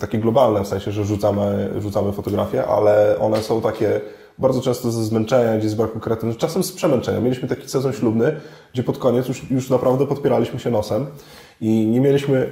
[0.00, 4.00] takie globalne, w sensie, że rzucamy, rzucamy fotografie, ale one są takie
[4.40, 7.20] bardzo często ze zmęczenia, gdzie z braku kreatywności, czasem z przemęczenia.
[7.20, 8.32] Mieliśmy taki sezon ślubny,
[8.72, 11.06] gdzie pod koniec już, już naprawdę podpieraliśmy się nosem
[11.60, 12.50] i nie mieliśmy,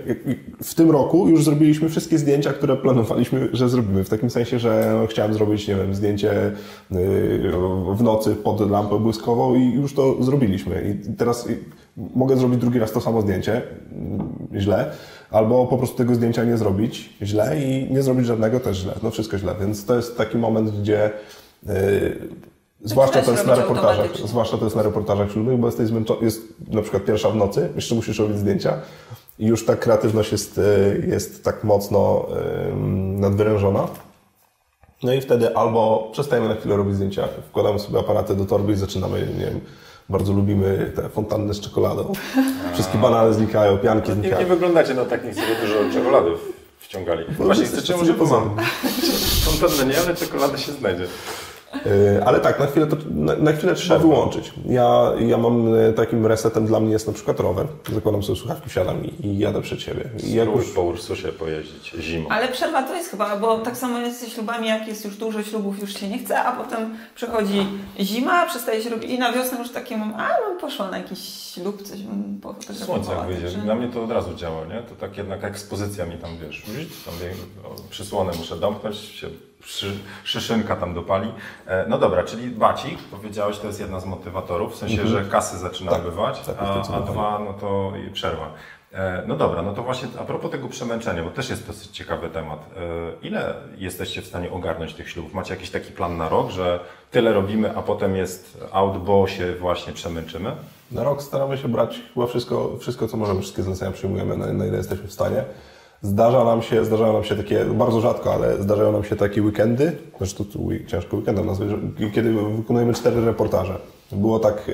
[0.62, 4.04] w tym roku już zrobiliśmy wszystkie zdjęcia, które planowaliśmy, że zrobimy.
[4.04, 7.52] W takim sensie, że chciałem zrobić, nie wiem, zdjęcie y,
[7.94, 10.98] w nocy pod lampę błyskową i już to zrobiliśmy.
[11.08, 11.48] I teraz
[12.14, 14.28] mogę zrobić drugi raz to samo zdjęcie, mm,
[14.60, 14.90] źle,
[15.30, 18.94] albo po prostu tego zdjęcia nie zrobić źle i nie zrobić żadnego też źle.
[19.02, 19.54] No wszystko źle.
[19.60, 21.10] Więc to jest taki moment, gdzie
[22.84, 26.42] Zwłaszcza to jest na reportażach, zwłaszcza to jest na reportażach ślubnych, bo jesteś zmęczony, jest
[26.68, 28.80] na przykład pierwsza w nocy, jeszcze musisz robić zdjęcia
[29.38, 32.26] i już ta kreatywność jest, y, jest tak mocno
[33.16, 33.88] nadwyrężona.
[35.02, 38.76] No i wtedy albo przestajemy na chwilę robić zdjęcia, wkładamy sobie aparaty do torby i
[38.76, 39.60] zaczynamy, nie wiem,
[40.08, 42.12] bardzo lubimy te fontanny z czekoladą.
[42.74, 44.34] Wszystkie banany znikają, pianki znikają.
[44.34, 46.30] Nie, nie wyglądacie na takich, sobie dużo czekolady
[46.78, 47.24] wciągali.
[47.30, 48.44] Właśnie chcecie może pomóc.
[49.44, 51.06] Fontanny nie, ale czekolada się znajdzie.
[51.72, 54.52] E, ale tak, na chwilę, to, na, na chwilę trzeba wyłączyć.
[54.66, 57.66] Ja, ja mam e, takim resetem dla mnie jest na przykład rower.
[57.92, 60.10] Zakładam sobie słuchawki, wsiadam i, i jadę przed siebie.
[60.24, 60.66] I jakoś...
[60.66, 62.28] po Ursusie pojeździć zimą.
[62.28, 65.42] Ale przerwa to jest chyba, bo tak samo jest ze ślubami, jak jest już dużo
[65.42, 67.66] ślubów, już się nie chce, a potem przychodzi
[68.00, 71.18] zima, przestaje się robić i na wiosnę już takie mam, a bym poszła na jakiś
[71.54, 73.04] ślub, coś bym pofotografowała.
[73.04, 74.82] Słońce jak wyjdzie, dla mnie to od razu działa, nie?
[74.82, 76.62] To tak jednak ekspozycja mi tam, wiesz,
[77.04, 77.14] tam
[77.90, 79.28] przysłonę muszę domknąć, się
[80.24, 81.32] szyszynka tam dopali.
[81.66, 85.24] E, no dobra, czyli bacik, powiedziałeś, to jest jedna z motywatorów, w sensie, mhm.
[85.24, 88.50] że kasy zaczynają tak, bywać, tak, a, a dwa, no to przerwa.
[88.92, 92.30] E, no dobra, no to właśnie a propos tego przemęczenia, bo też jest dosyć ciekawy
[92.30, 92.58] temat.
[92.76, 95.34] E, ile jesteście w stanie ogarnąć tych ślubów?
[95.34, 99.54] Macie jakiś taki plan na rok, że tyle robimy, a potem jest out, bo się
[99.54, 100.52] właśnie przemęczymy?
[100.92, 104.66] Na rok staramy się brać chyba wszystko, wszystko co możemy, wszystkie zlecenia przyjmujemy, na, na
[104.66, 105.44] ile jesteśmy w stanie.
[106.02, 109.96] Zdarza nam się, zdarzają nam się takie, bardzo rzadko, ale zdarzają nam się takie weekendy,
[110.18, 110.44] znaczy to,
[110.86, 111.68] ciężko weekendem nazwać,
[112.14, 113.78] kiedy wykonujemy cztery reportaże.
[114.12, 114.72] Było tak e,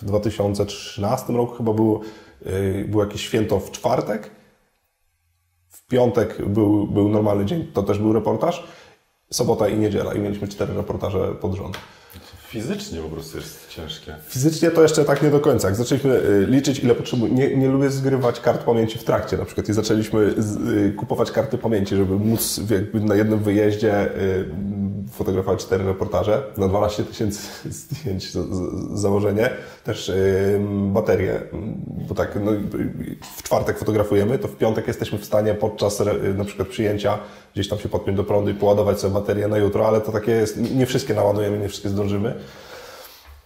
[0.00, 2.00] w 2013 roku chyba było,
[2.44, 4.30] e, było jakieś święto w czwartek,
[5.68, 8.64] w piątek był, był normalny dzień, to też był reportaż,
[9.30, 11.78] sobota i niedziela i mieliśmy cztery reportaże pod rząd.
[12.48, 14.14] Fizycznie po prostu jest ciężkie.
[14.28, 15.68] Fizycznie to jeszcze tak nie do końca.
[15.68, 19.44] Jak zaczęliśmy y, liczyć, ile potrzebujemy, nie, nie lubię zgrywać kart pamięci w trakcie na
[19.44, 24.44] przykład i zaczęliśmy z, y, kupować karty pamięci, żeby móc jakby na jednym wyjeździe y,
[25.10, 27.40] fotografować cztery reportaże na 12 tysięcy
[27.70, 29.50] zdjęć z, z, założenie.
[29.84, 30.60] Też y,
[30.92, 31.40] baterie,
[32.08, 32.52] bo tak no,
[33.36, 36.02] w czwartek fotografujemy, to w piątek jesteśmy w stanie podczas
[36.34, 37.18] na przykład przyjęcia
[37.54, 40.32] gdzieś tam się podpiąć do prądu i poładować sobie baterię na jutro, ale to takie
[40.32, 42.34] jest, nie wszystkie naładujemy, nie wszystkie zdążymy.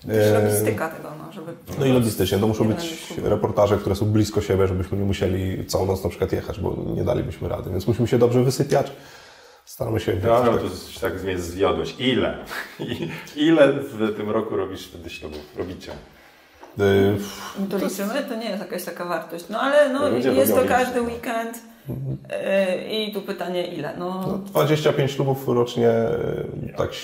[0.07, 1.53] Też logistyka tego, no, żeby...
[1.79, 5.87] No i logistycznie, to muszą być reportaże, które są blisko siebie, żebyśmy nie musieli całą
[5.87, 8.93] noc na przykład jechać, bo nie dalibyśmy rady, więc musimy się dobrze wysypiać.
[9.81, 10.13] Staramy się...
[10.25, 10.65] No, no to
[11.01, 11.95] tak mnie zwiodłeś.
[11.99, 12.39] Ile?
[13.37, 15.41] Ile w tym roku robisz wtedy ślubów?
[15.57, 15.93] Robicie?
[16.79, 17.17] Yy,
[17.71, 18.25] to liczymy?
[18.29, 19.45] To nie jest jakaś taka wartość.
[19.51, 21.59] No ale no, jest to każdy weekend
[22.91, 23.97] I tu pytanie ile?
[23.99, 24.25] No...
[24.27, 26.95] no 25 ślubów rocznie e, tak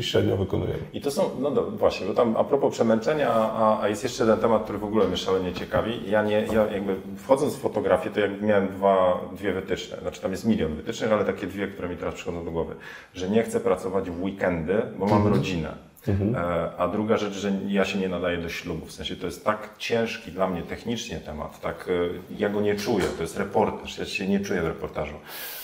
[0.00, 0.82] średnio wykonujemy.
[0.92, 4.38] I to są, no właśnie, bo tam a propos przemęczenia, a, a jest jeszcze jeden
[4.38, 6.10] temat, który w ogóle mnie szalenie ciekawi.
[6.10, 9.96] Ja nie, ja jakby wchodząc w fotografię, to jakby miałem dwa, dwie wytyczne.
[10.00, 12.74] Znaczy tam jest milion wytycznych, ale takie dwie, które mi teraz przychodzą do głowy.
[13.14, 15.34] Że nie chcę pracować w weekendy, bo mam mhm.
[15.34, 15.74] rodzinę.
[16.08, 16.34] Mhm.
[16.34, 18.86] E, a druga rzecz, że ja się nie nadaję do ślubu.
[18.86, 21.92] W sensie to jest tak ciężki dla mnie technicznie temat, tak e,
[22.38, 23.04] ja go nie czuję.
[23.16, 25.14] To jest reportaż, ja się nie czuję w reportażu.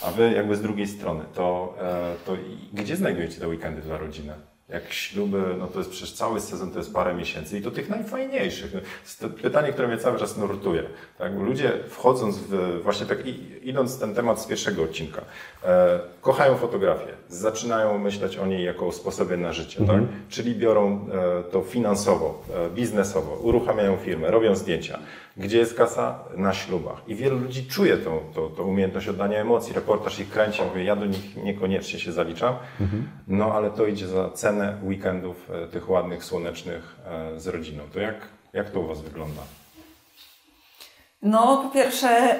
[0.02, 2.36] A wy jakby z drugiej strony, to, e, to
[2.72, 4.32] gdzie znajdujecie te weekendy dla rodziny?
[4.72, 7.88] Jak śluby, no to jest przecież cały sezon, to jest parę miesięcy i to tych
[7.88, 8.72] najfajniejszych.
[9.20, 10.82] To pytanie, które mnie cały czas nurtuje.
[11.18, 11.32] Tak?
[11.34, 13.18] Ludzie wchodząc w, właśnie tak
[13.62, 15.22] idąc ten temat z pierwszego odcinka,
[15.64, 19.80] e, kochają fotografię, zaczynają myśleć o niej jako o sposobie na życie, tak?
[19.80, 20.06] mhm.
[20.06, 20.16] tak?
[20.28, 24.98] czyli biorą e, to finansowo, e, biznesowo, uruchamiają firmę, robią zdjęcia.
[25.36, 26.18] Gdzie jest kasa?
[26.36, 27.02] Na ślubach.
[27.08, 29.74] I wielu ludzi czuje tą, tą, tą umiejętność oddania emocji.
[29.74, 33.08] Reportaż ich kręci, mówię, ja do nich niekoniecznie się zaliczam, mhm.
[33.28, 37.82] no ale to idzie za cenę weekendów e, tych ładnych, słonecznych e, z rodziną.
[37.92, 38.16] To jak,
[38.52, 39.42] jak to u Was wygląda?
[41.22, 42.38] No, po pierwsze,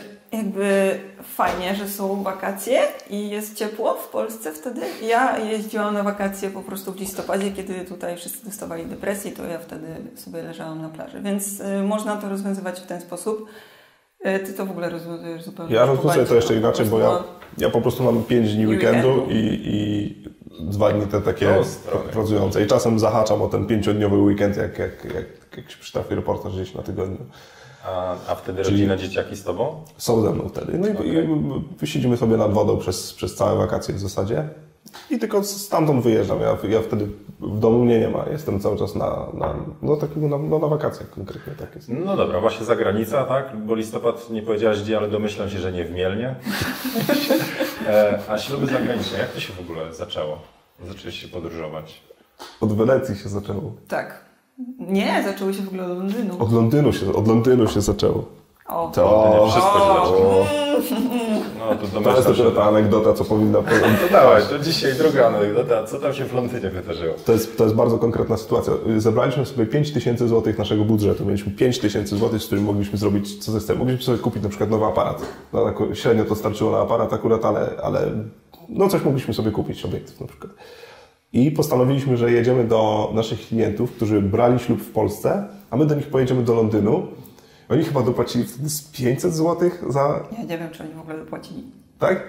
[0.00, 4.80] yy, jakby fajnie, że są wakacje i jest ciepło w Polsce wtedy.
[5.02, 9.58] Ja jeździłam na wakacje po prostu w listopadzie, kiedy tutaj wszyscy dostawali depresji, to ja
[9.58, 9.86] wtedy
[10.16, 11.20] sobie leżałam na plaży.
[11.20, 13.46] Więc yy, można to rozwiązywać w ten sposób.
[14.24, 15.74] Yy, ty to w ogóle rozwiązujesz zupełnie.
[15.74, 17.24] Ja rozwiązuję to jeszcze inaczej, bo ja,
[17.58, 19.30] ja po prostu mam 5 dni weekendu, weekendu.
[19.30, 20.28] I, i
[20.60, 21.54] dwa dni te takie
[22.12, 22.64] pracujące.
[22.64, 26.74] I czasem zahaczam o ten pięciodniowy weekend, jak, jak, jak, jak się przytrafi reportaż gdzieś
[26.74, 27.26] na tygodniu.
[27.84, 29.84] A, a wtedy Czyli rodzina, dzieciaki z Tobą?
[29.98, 30.78] Są ze mną wtedy.
[30.78, 31.06] No okay.
[31.06, 34.48] i, i siedzimy sobie nad wodą przez, przez całe wakacje w zasadzie.
[35.10, 36.40] I tylko stamtąd wyjeżdżam.
[36.40, 37.08] Ja, ja wtedy
[37.40, 38.24] w domu mnie nie ma.
[38.32, 41.52] Jestem cały czas na, na, no, takiego, na, no, na wakacjach konkretnie.
[41.52, 41.88] Tak jest.
[41.88, 43.56] No dobra, właśnie zagranica, tak?
[43.56, 46.34] Bo listopad nie powiedziałaś gdzie, ale domyślam się, że nie w Mielnie.
[47.86, 50.38] e, a śluby zagraniczne, jak to się w ogóle zaczęło?
[50.88, 52.02] Zaczęliście podróżować?
[52.60, 53.72] Od Wenecji się zaczęło.
[53.88, 54.27] Tak.
[54.78, 56.34] Nie, zaczęło się w ogóle od Londynu.
[56.38, 58.24] Od Londynu się, od Londynu się zaczęło.
[58.68, 58.90] O.
[58.94, 60.46] To wszystko się zaczęło.
[61.58, 63.90] No, to, to jest dopiero ta anegdota, co powinna powiedzieć.
[64.06, 65.84] To dawaj, to dzisiaj druga anegdota.
[65.84, 67.14] Co tam się w Londynie wydarzyło?
[67.26, 68.72] To jest, to jest bardzo konkretna sytuacja.
[68.96, 71.24] Zebraliśmy sobie 5 tysięcy złotych naszego budżetu.
[71.24, 73.78] Mieliśmy 5 tysięcy złotych, z którym mogliśmy zrobić co zechcemy.
[73.78, 75.22] Mogliśmy sobie kupić na przykład nowy aparat.
[75.52, 78.00] No, tak średnio to starczyło na aparat akurat, ale, ale
[78.68, 80.52] no coś mogliśmy sobie kupić, obiektyw na przykład.
[81.32, 85.94] I postanowiliśmy, że jedziemy do naszych klientów, którzy brali ślub w Polsce, a my do
[85.94, 87.06] nich pojedziemy do Londynu.
[87.68, 90.24] Oni chyba dopłacili wtedy z 500 zł za...
[90.38, 91.62] Ja nie wiem, czy oni w ogóle dopłacili.
[91.98, 92.22] Tak?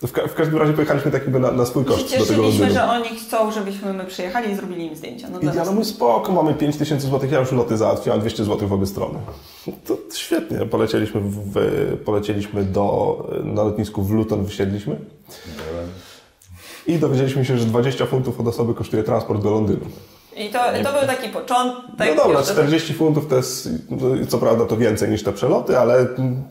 [0.00, 2.24] To w, ka w każdym razie pojechaliśmy tak jakby na, na swój koszt do tego
[2.24, 5.28] Cieszyliśmy, że oni chcą, żebyśmy my przyjechali i zrobili im zdjęcia.
[5.30, 8.68] No I ja no mój spoko, mamy 5000 zł, ja już loty załatwiłam, 200 zł
[8.68, 9.18] w obie strony.
[9.64, 10.58] To, to świetnie.
[10.58, 11.56] Polecieliśmy, w,
[12.04, 14.96] polecieliśmy do, na lotnisku w Luton, wysiedliśmy.
[15.70, 15.88] Byłem.
[16.86, 19.86] I dowiedzieliśmy się, że 20 funtów od osoby kosztuje transport do Londynu.
[20.36, 22.16] I to, to był taki początek.
[22.16, 26.06] No dobra, 40 funtów to jest, no, co prawda to więcej niż te przeloty, ale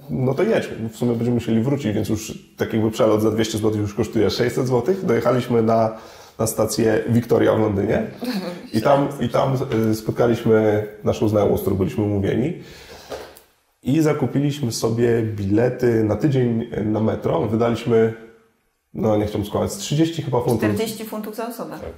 [0.10, 0.90] no to jedźmy.
[0.90, 4.30] W sumie będziemy musieli wrócić, więc już tak jakby przelot za 200 zł już kosztuje
[4.30, 4.96] 600 zł.
[5.04, 5.98] Dojechaliśmy na,
[6.40, 8.08] na stację Victoria w Londynie
[8.74, 9.58] i tam, i tam
[9.92, 12.54] y, spotkaliśmy naszą znajomą, z którą byliśmy umówieni.
[13.84, 17.42] I zakupiliśmy sobie bilety na tydzień na metro.
[17.42, 18.14] Wydaliśmy,
[18.94, 20.70] no nie chciałbym skłamać, 30 chyba funtów.
[20.70, 21.72] 40 funtów za osobę.
[21.72, 21.90] Tak.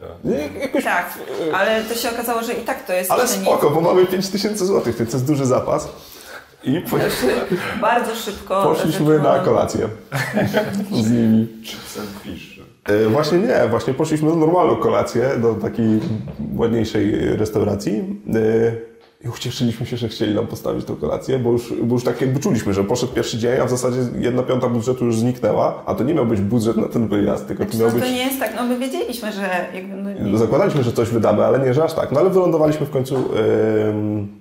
[0.00, 0.62] Tak.
[0.62, 0.84] Jakoś...
[0.84, 1.18] Tak,
[1.54, 3.74] ale to się okazało, że i tak to jest Ale spoko, nic.
[3.74, 5.88] bo mamy 5000 zł, to jest duży zapas.
[6.64, 8.62] I poszliśmy, bardzo szybko.
[8.62, 9.88] Poszliśmy na kolację
[10.92, 11.48] z nimi.
[12.84, 16.00] E, właśnie nie, właśnie poszliśmy na normalną kolację do takiej
[16.56, 18.20] ładniejszej restauracji.
[19.24, 22.40] I ucieszyliśmy się, że chcieli nam postawić tą kolację, bo już, bo już tak jakby
[22.40, 26.04] czuliśmy, że poszedł pierwszy dzień, a w zasadzie jedna piąta budżetu już zniknęła, a to
[26.04, 28.04] nie miał być budżet na ten wyjazd, tylko znaczy, to miał no, być...
[28.04, 29.96] to nie jest tak, no my wiedzieliśmy, że jakby...
[29.96, 30.38] No, nie...
[30.38, 32.12] Zakładaliśmy, że coś wydamy, ale nie, że aż tak.
[32.12, 33.14] No ale wylądowaliśmy w końcu...
[33.14, 34.39] Yy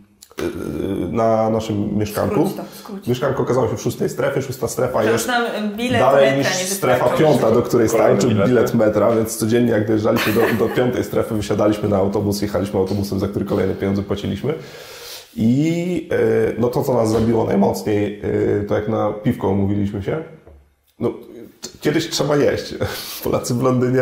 [1.12, 2.36] na naszym mieszkanku.
[2.36, 3.08] Skróć to, skróć.
[3.08, 5.30] Mieszkanko okazało się w szóstej strefie, szósta strefa jest
[6.00, 10.76] dalej niż strefa piąta, do której starczy bilet metra, więc codziennie jak dojeżdżaliśmy do, do
[10.76, 14.54] piątej strefy, wysiadaliśmy na autobus, jechaliśmy autobusem, za który kolejne pieniądze płaciliśmy.
[15.36, 20.24] I y, no to, co nas zabiło najmocniej, y, to jak na piwko umówiliśmy się,
[21.00, 21.14] no,
[21.82, 22.76] kiedyś trzeba jeść.
[23.24, 24.02] Polacy w Londynie,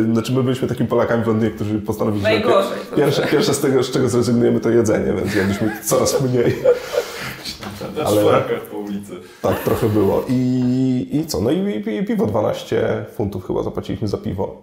[0.00, 2.30] y, znaczy my byliśmy takimi Polakami w Londynie, którzy postanowili, że
[2.96, 6.56] pierwsze, pierwsze z tego, z czego zrezygnujemy, to jedzenie, więc jedliśmy coraz mniej.
[8.04, 9.12] Ale po ulicy.
[9.42, 10.24] Tak, trochę było.
[10.28, 11.40] I, i co?
[11.40, 14.62] No i, i, i piwo 12 funtów chyba zapłaciliśmy za piwo.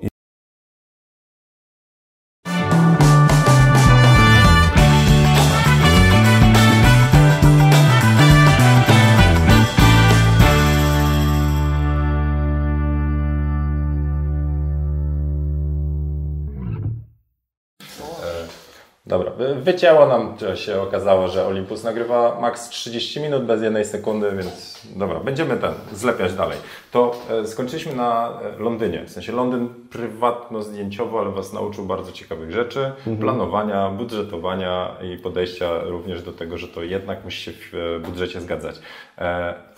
[19.66, 25.20] Wycięło nam, się okazało, że Olympus nagrywa maks 30 minut bez jednej sekundy, więc dobra,
[25.20, 26.58] będziemy ten zlepiać dalej.
[26.92, 32.52] To e, skończyliśmy na e, Londynie, w sensie Londyn prywatno-zdjęciowo, ale Was nauczył bardzo ciekawych
[32.52, 33.18] rzeczy, mhm.
[33.18, 38.42] planowania, budżetowania i podejścia również do tego, że to jednak musi się w e, budżecie
[38.42, 38.76] zgadzać.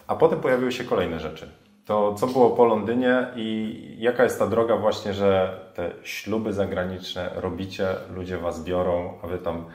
[0.07, 1.49] A potem pojawiły się kolejne rzeczy.
[1.87, 7.31] To co było po Londynie i jaka jest ta droga właśnie, że te śluby zagraniczne
[7.35, 9.65] robicie, ludzie was biorą, a wy tam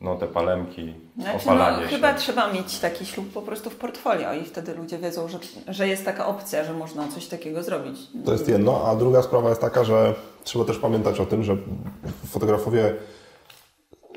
[0.00, 1.96] no te palemki, znaczy, opalanie no, się.
[1.96, 5.88] Chyba trzeba mieć taki ślub po prostu w portfolio i wtedy ludzie wiedzą, że, że
[5.88, 8.00] jest taka opcja, że można coś takiego zrobić.
[8.24, 11.56] To jest jedno, a druga sprawa jest taka, że trzeba też pamiętać o tym, że
[12.26, 12.94] fotografowie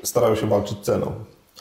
[0.02, 1.12] starają się walczyć ceną.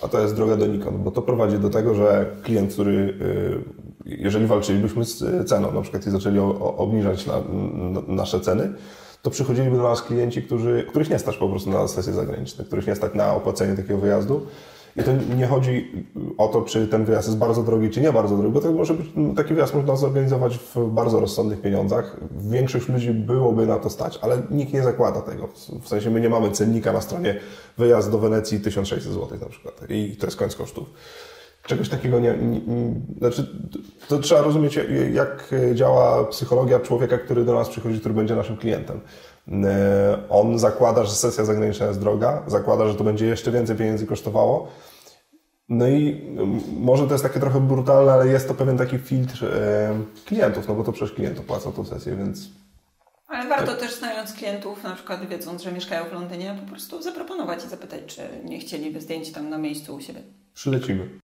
[0.04, 4.48] A to jest droga donikąd, bo to prowadzi do tego, że klient, który, y, jeżeli
[4.48, 7.34] walczylibyśmy z ceną, na przykład i zaczęli obniżać na,
[7.74, 8.74] na nasze ceny,
[9.22, 12.88] to przychodziliby do nas klienci, którzy, których nie stać po prostu na sesje zagraniczne, których
[12.88, 14.48] nie stać na opłacenie takiego wyjazdu.
[14.96, 16.06] I to nie chodzi
[16.38, 18.94] o to, czy ten wyjazd jest bardzo drogi, czy nie bardzo drogi, bo to może
[18.94, 22.18] być, taki wyjazd można zorganizować w bardzo rozsądnych pieniądzach.
[22.32, 25.50] Większość ludzi byłoby na to stać, ale nikt nie zakłada tego.
[25.82, 27.40] W sensie my nie mamy cennika na stronie
[27.78, 30.90] wyjazd do Wenecji 1600 zł na przykład i to jest koniec kosztów.
[31.64, 33.48] Czegoś takiego nie, nie, nie, Znaczy,
[34.08, 34.80] to trzeba rozumieć,
[35.14, 39.02] jak działa psychologia człowieka, który do nas przychodzi, który będzie naszym klientem.
[39.48, 44.08] E, on zakłada, że sesja zagraniczna jest droga, zakłada, że to będzie jeszcze więcej pieniędzy
[44.08, 44.68] kosztowało.
[45.70, 46.28] No i
[46.78, 49.94] może to jest takie trochę brutalne, ale jest to pewien taki filtr e,
[50.26, 52.50] klientów, no bo to przecież klient opłaca tą sesję, więc
[53.28, 57.66] Ale warto też znając klientów, na przykład wiedząc, że mieszkają w Londynie, po prostu zaproponować
[57.66, 60.22] i zapytać, czy nie chcieliby zdjęć tam na miejscu u siebie.
[60.54, 61.21] Przylecimy.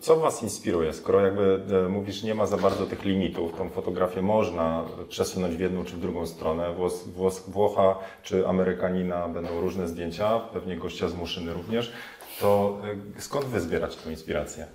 [0.00, 4.22] Co Was inspiruje, skoro jakby e, mówisz, nie ma za bardzo tych limitów, tą fotografię
[4.22, 9.88] można przesunąć w jedną czy w drugą stronę, Włos, Włos, Włocha czy Amerykanina będą różne
[9.88, 11.92] zdjęcia, pewnie gościa z Muszyny również,
[12.40, 12.78] to
[13.16, 14.66] e, skąd Wy zbierać tę inspirację?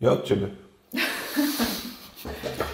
[0.00, 0.48] Ja od Ciebie.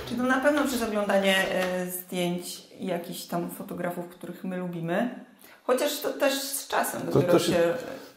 [0.09, 5.25] Czy to na pewno przez oglądanie e, zdjęć jakichś tam fotografów, których my lubimy,
[5.67, 7.55] Chociaż to też z czasem to, dopiero to się...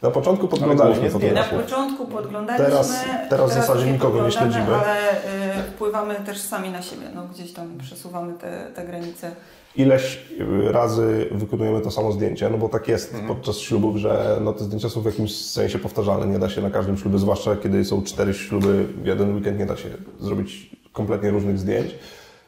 [0.02, 1.58] Na początku podglądaliśmy fotografów.
[1.58, 2.66] Na początku podglądaliśmy.
[2.70, 4.76] Teraz, teraz w zasadzie nikogo nie śledzimy.
[4.76, 7.06] Ale y, wpływamy też sami na siebie.
[7.16, 9.32] No, gdzieś tam przesuwamy te, te granice.
[9.76, 10.26] Ileś
[10.72, 13.28] razy wykonujemy to samo zdjęcie, no bo tak jest mhm.
[13.28, 16.28] podczas ślubów, że no, te zdjęcia są w jakimś sensie powtarzalne.
[16.28, 19.66] Nie da się na każdym ślubie, zwłaszcza kiedy są cztery śluby w jeden weekend, nie
[19.66, 21.96] da się zrobić kompletnie różnych zdjęć.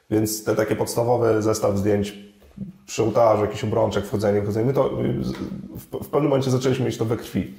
[0.10, 2.18] Więc te takie podstawowe zestaw zdjęć
[2.86, 4.66] przy ołtarzu, jakiś obrączek, wchodzenie, wchodzenie.
[4.66, 4.90] My to
[5.76, 7.54] w, w pewnym momencie zaczęliśmy mieć to we krwi.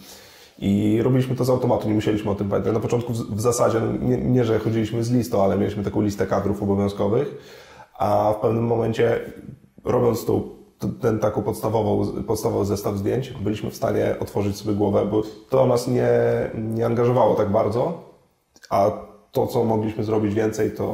[0.59, 2.75] I robiliśmy to z automatu, nie musieliśmy o tym pamiętać.
[2.75, 6.63] Na początku w, zasadzie, nie, nie, że chodziliśmy z listą, ale mieliśmy taką listę kadrów
[6.63, 7.35] obowiązkowych,
[7.99, 9.21] a w pewnym momencie,
[9.85, 10.49] robiąc tą,
[11.01, 15.89] ten taką podstawową, podstawowy zestaw zdjęć, byliśmy w stanie otworzyć sobie głowę, bo to nas
[15.89, 16.09] nie,
[16.55, 18.03] nie angażowało tak bardzo,
[18.71, 18.91] a
[19.33, 20.85] to, co mogliśmy zrobić więcej, to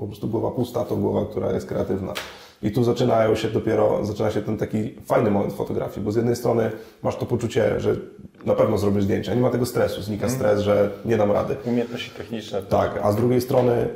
[0.00, 2.12] po prostu głowa pusta, to głowa, która jest kreatywna.
[2.62, 6.36] I tu zaczynają się dopiero, zaczyna się ten taki fajny moment fotografii, bo z jednej
[6.36, 6.70] strony
[7.02, 7.96] masz to poczucie, że
[8.44, 10.38] na pewno zrobisz zdjęcia, nie ma tego stresu, znika mm.
[10.38, 11.56] stres, że nie dam rady.
[11.64, 12.62] Umiejętności techniczne.
[12.62, 13.88] Tak, a z drugiej strony y,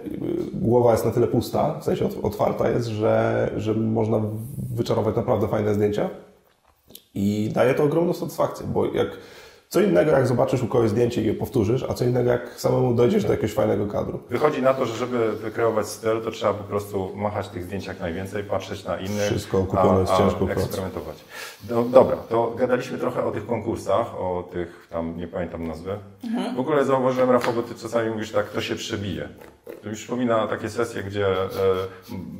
[0.52, 4.20] głowa jest na tyle pusta, w sensie otwarta jest, że, że można
[4.74, 6.10] wyczarować naprawdę fajne zdjęcia
[7.14, 9.08] i daje to ogromną satysfakcję, bo jak
[9.68, 12.94] co innego, jak zobaczysz u kogoś zdjęcie i je powtórzysz, a co innego, jak samemu
[12.94, 14.20] dojdziesz do jakiegoś fajnego kadru.
[14.30, 18.00] Wychodzi na to, że żeby wykreować styl, to trzeba po prostu machać tych zdjęć jak
[18.00, 19.30] najwięcej, patrzeć na innych.
[19.30, 21.16] Wszystko kupione jest ciężko eksperymentować.
[21.62, 25.98] Do, dobra, to gadaliśmy trochę o tych konkursach, o tych tam, nie pamiętam nazwy.
[26.24, 26.56] Mhm.
[26.56, 29.28] W ogóle zauważyłem, Rafał, bo ty czasami mówisz tak, to się przebije.
[29.82, 31.46] To mi przypomina takie sesje, gdzie e,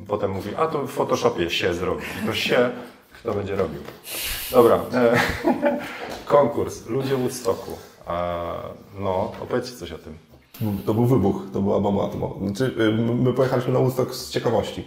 [0.07, 2.03] potem mówi, a to w Photoshopie się zrobi.
[2.25, 2.69] To się
[3.23, 3.79] kto będzie robił.
[4.51, 4.79] Dobra.
[4.93, 5.17] E,
[6.27, 6.85] konkurs.
[6.87, 7.71] Ludzie Woodstocku.
[8.99, 10.17] no, opowiedzcie coś o tym.
[10.85, 12.47] To był wybuch, to była bomba atomowa.
[12.47, 14.83] Znaczy, y, my pojechaliśmy na Woodstock z ciekawości.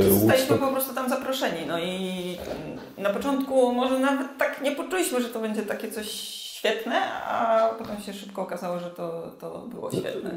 [0.00, 1.66] Y, Zostaliśmy po prostu tam zaproszeni.
[1.66, 2.36] No i
[2.98, 6.06] na początku może nawet tak nie poczuliśmy, że to będzie takie coś
[6.60, 10.30] świetne, a potem się szybko okazało, że to, to było świetne.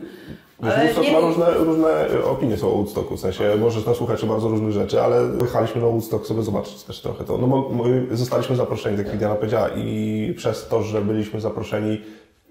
[0.61, 1.13] Ale Woodstock nie...
[1.13, 5.01] ma różne, różne opinie są o Woodstocku, w sensie możesz nasłuchać o bardzo różnych rzeczy,
[5.01, 7.37] ale wyjechaliśmy na Woodstock sobie zobaczyć też trochę to.
[7.37, 12.01] No bo my zostaliśmy zaproszeni, tak jak Diana powiedziała, i przez to, że byliśmy zaproszeni,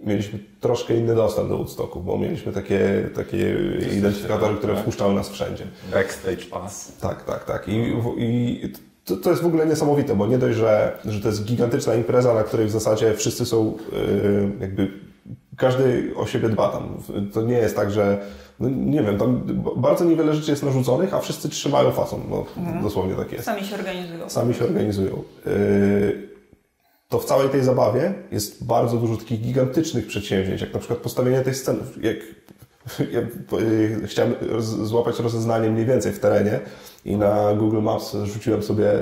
[0.01, 3.57] mieliśmy troszkę inny dostęp do Woodstocku, bo mieliśmy takie, takie
[3.99, 5.65] identyfikatory, które wpuszczały nas wszędzie.
[5.93, 6.97] Backstage pass.
[7.01, 7.69] Tak, tak, tak.
[7.69, 8.73] I, i
[9.05, 12.35] to, to jest w ogóle niesamowite, bo nie dość, że, że to jest gigantyczna impreza,
[12.35, 14.91] na której w zasadzie wszyscy są yy, jakby
[15.57, 16.99] każdy o siebie dba tam.
[17.33, 18.19] To nie jest tak, że
[18.61, 19.43] no nie wiem, tam
[19.77, 22.21] bardzo niewiele rzeczy jest narzuconych, a wszyscy trzymają fason.
[22.31, 22.83] No, mhm.
[22.83, 23.45] Dosłownie tak jest.
[23.45, 24.31] Sami się organizują.
[24.31, 25.23] Sami się organizują.
[25.47, 26.29] Yy,
[27.09, 31.41] to w całej tej zabawie jest bardzo dużo takich gigantycznych przedsięwzięć, jak na przykład postawienie
[31.41, 31.79] tej sceny.
[32.01, 32.17] Jak
[33.13, 33.21] ja
[33.59, 36.61] y, chciałem złapać rozeznanie mniej więcej w terenie
[37.05, 38.93] i na Google Maps rzuciłem sobie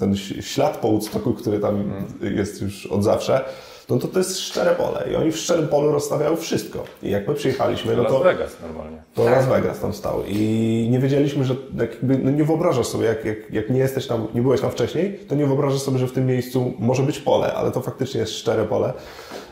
[0.00, 1.84] ten ślad po Woodstocku, który tam
[2.20, 3.44] jest już od zawsze
[3.88, 6.84] no to to jest szczere pole i oni w szczerym polu rozstawiają wszystko.
[7.02, 8.12] I jak my przyjechaliśmy, no to...
[8.12, 9.02] Las Vegas normalnie.
[9.14, 10.22] To Las Vegas tam stał.
[10.28, 14.26] I nie wiedzieliśmy, że jakby, no nie wyobrażasz sobie, jak, jak, jak nie jesteś tam,
[14.34, 17.54] nie byłeś tam wcześniej, to nie wyobrażasz sobie, że w tym miejscu może być pole,
[17.54, 18.92] ale to faktycznie jest szczere pole.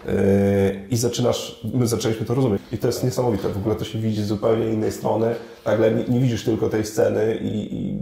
[0.07, 0.13] Yy,
[0.91, 2.63] i zaczynasz, my zaczęliśmy to rozumieć.
[2.73, 5.35] I to jest niesamowite, w ogóle to się widzi z zupełnie innej strony,
[5.67, 7.99] nagle nie, nie widzisz tylko tej sceny i, i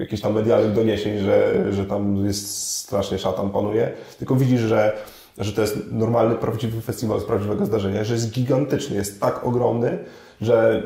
[0.00, 4.92] jakichś tam medialnych doniesień, że, że tam jest strasznie szatan panuje, tylko widzisz, że,
[5.38, 9.98] że to jest normalny, prawdziwy festiwal z prawdziwego zdarzenia, że jest gigantyczny, jest tak ogromny,
[10.40, 10.82] że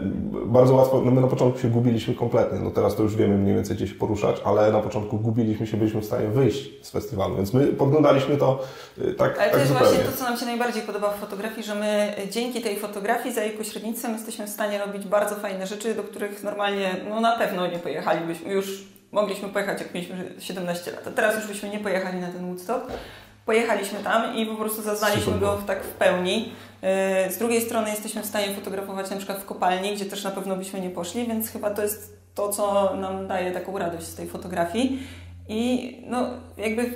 [0.46, 3.54] bardzo łatwo, no my na początku się gubiliśmy kompletnie, no teraz to już wiemy mniej
[3.54, 7.36] więcej gdzie się poruszać, ale na początku gubiliśmy się, byliśmy w stanie wyjść z festiwalu,
[7.36, 8.60] więc my podglądaliśmy to
[8.98, 9.92] y, tak Ale to tak jest zupełnie.
[9.92, 13.44] właśnie to, co nam się najbardziej podoba w fotografii, że my dzięki tej fotografii za
[13.44, 17.66] jej pośrednictwem jesteśmy w stanie robić bardzo fajne rzeczy, do których normalnie, no na pewno
[17.66, 21.06] nie pojechalibyśmy już mogliśmy pojechać, jak mieliśmy 17 lat.
[21.06, 22.86] A teraz już byśmy nie pojechali na ten Woodstock.
[23.46, 26.52] Pojechaliśmy tam i po prostu zaznaliśmy go w, tak w pełni.
[27.28, 30.30] Y, z drugiej strony jesteśmy w stanie fotografować na przykład w kopalni, gdzie też na
[30.30, 34.14] pewno byśmy nie poszli, więc chyba to jest to, co nam daje taką radość z
[34.14, 35.02] tej fotografii.
[35.48, 36.94] I no jakby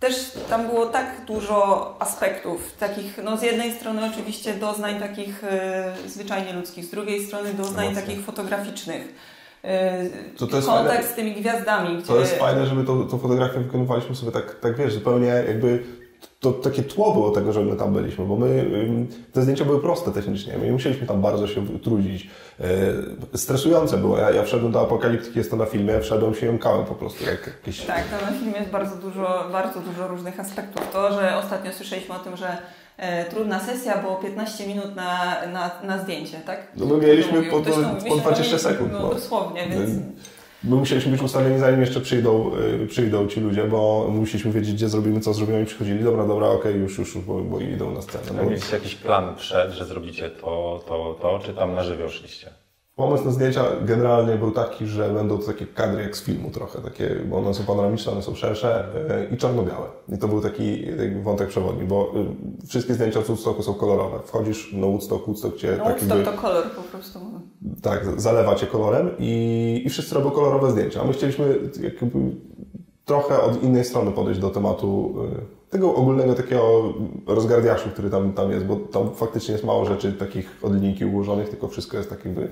[0.00, 0.14] też
[0.48, 6.52] tam było tak dużo aspektów, takich, no z jednej strony oczywiście doznań takich y, zwyczajnie
[6.52, 9.14] ludzkich, z drugiej strony doznań takich fotograficznych
[10.36, 11.96] to, to jest kontakt fajne, z tymi gwiazdami.
[11.96, 12.06] Gdzie...
[12.06, 15.82] To jest fajne, że my tą, tą fotografię wykonywaliśmy sobie tak, tak wiesz, zupełnie jakby
[16.40, 18.66] to takie tło było tego, że my tam byliśmy, bo my,
[19.32, 22.30] te zdjęcia były proste technicznie, my nie musieliśmy tam bardzo się trudzić.
[22.60, 24.18] E, stresujące było.
[24.18, 27.24] Ja, ja wszedłem do apokaliptyki, jest to na filmie, wszedłem się jąkałem po prostu.
[27.24, 27.80] Jak jakieś...
[27.80, 30.92] Tak, to na filmie jest bardzo dużo, bardzo dużo różnych aspektów.
[30.92, 32.56] To, że ostatnio słyszeliśmy o tym, że
[33.30, 36.68] trudna sesja, było 15 minut na, na, na zdjęcie, tak?
[36.76, 37.70] No my mieliśmy po, po,
[38.08, 38.92] po 20 sekund.
[38.92, 39.90] No, no dosłownie, więc...
[40.64, 42.50] My musieliśmy być ustawieni zanim jeszcze przyjdą,
[42.82, 46.46] y, przyjdą ci ludzie, bo musieliśmy wiedzieć, gdzie zrobimy, co zrobimy i przychodzili, dobra, dobra,
[46.48, 48.24] okej, okay, już, już, bo, bo idą na scenę.
[48.36, 52.50] No, mieliście jakiś plan przed, że zrobicie to, to, to, czy tam na żywioł szliście?
[53.00, 56.80] Pomysł na zdjęcia generalnie był taki, że będą to takie kadry jak z filmu trochę,
[56.80, 58.86] takie, bo one są panoramiczne, one są szersze
[59.30, 59.86] yy, i czarno-białe.
[60.08, 60.84] I to był taki,
[61.22, 64.18] wątek przewodni, bo yy, wszystkie zdjęcia z Woodstocku są kolorowe.
[64.24, 65.74] Wchodzisz na Woodstock, Woodstock cię...
[65.78, 67.18] No, tak Woodstock to kolor po prostu.
[67.82, 71.00] Tak, zalewa cię kolorem i, i wszyscy robią kolorowe zdjęcia.
[71.00, 72.18] A my chcieliśmy jakby
[73.04, 76.94] trochę od innej strony podejść do tematu yy, tego ogólnego takiego
[77.26, 81.48] rozgardiaszu, który tam, tam jest, bo tam faktycznie jest mało rzeczy takich od linijki ułożonych,
[81.48, 82.48] tylko wszystko jest tak jakby E,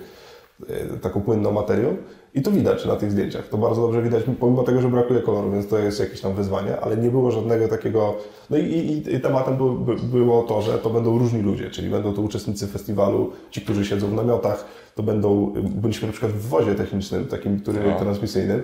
[1.03, 1.97] taką płynną materią
[2.35, 3.49] i to widać na tych zdjęciach.
[3.49, 6.81] To bardzo dobrze widać, pomimo tego, że brakuje koloru, więc to jest jakieś tam wyzwanie,
[6.81, 8.17] ale nie było żadnego takiego...
[8.51, 12.13] No i, i, i tematem było, było to, że to będą różni ludzie, czyli będą
[12.13, 15.53] to uczestnicy festiwalu, ci, którzy siedzą w namiotach, to będą...
[15.63, 17.99] Byliśmy na przykład w wozie technicznym, takim, który no.
[17.99, 18.63] transmisyjnym,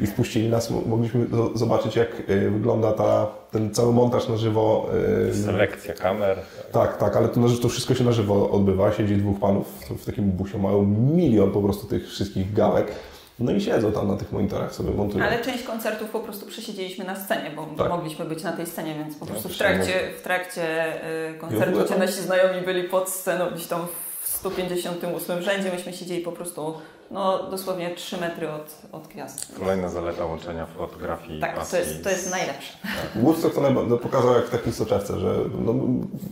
[0.00, 4.90] i wpuścili nas, mogliśmy zobaczyć, jak e, wygląda ta, ten cały montaż na żywo.
[5.30, 6.38] E, Selekcja kamer.
[6.72, 8.92] Tak, tak, ale to, to wszystko się na żywo odbywa.
[8.92, 9.66] Siedzi dwóch panów
[9.98, 10.82] w takim busie, mają
[11.16, 12.92] milion po prostu tych wszystkich gałek.
[13.38, 15.24] No i siedzą tam na tych monitorach sobie montują.
[15.24, 17.88] Ale część koncertów po prostu przesiedzieliśmy na scenie, bo tak.
[17.88, 20.94] mogliśmy być na tej scenie, więc po prostu w trakcie, w trakcie
[21.30, 23.86] y, koncertu ci nasi znajomi byli pod sceną gdzieś tam
[24.22, 26.74] w 158 rzędzie, myśmy siedzieli po prostu
[27.10, 29.58] no, dosłownie 3 metry od, od gwiazd.
[29.58, 32.72] Kolejna zaleta łączenia fotografii Tak, to jest, to jest najlepsze.
[32.82, 33.22] Tak.
[33.22, 35.34] Woodstock to no, pokazał jak w takiej soczewce, że
[35.64, 35.74] no,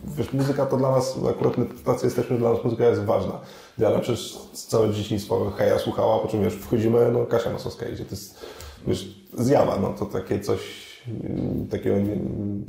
[0.07, 3.41] wiesz, muzyka to dla nas, akurat my tacy jesteśmy, dla nas muzyka jest ważna.
[3.79, 8.11] Ja przez całe dzieciństwo heja słuchała, po czym wiesz, wchodzimy, no Kasia Nosowska idzie, to
[8.11, 8.47] jest
[8.87, 9.09] wiesz,
[9.39, 10.92] zjawa, no to takie coś
[11.71, 11.97] takiego,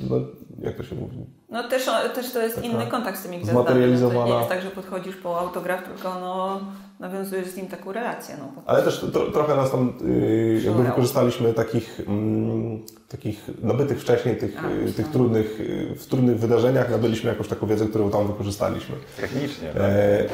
[0.09, 0.15] no,
[0.61, 1.17] jak to się mówi?
[1.49, 3.65] No też, też to jest Taka inny kontakt z tymi gwiazdami.
[3.65, 4.21] Zmaterializowana.
[4.21, 6.59] To nie jest tak, że podchodzisz po autograf, tylko no,
[6.99, 8.35] nawiązujesz z nim taką relację.
[8.39, 14.37] No, Ale też to, trochę nas tam yy, jakby wykorzystaliśmy takich, mm, takich nabytych wcześniej
[14.37, 18.27] tych, A, y, tych trudnych, y, w trudnych wydarzeniach nabyliśmy jakąś taką wiedzę, którą tam
[18.27, 18.95] wykorzystaliśmy.
[19.21, 19.67] Technicznie.
[19.67, 19.81] Tak?
[19.81, 20.27] E,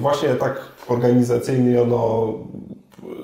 [0.00, 2.34] właśnie tak organizacyjnie, ono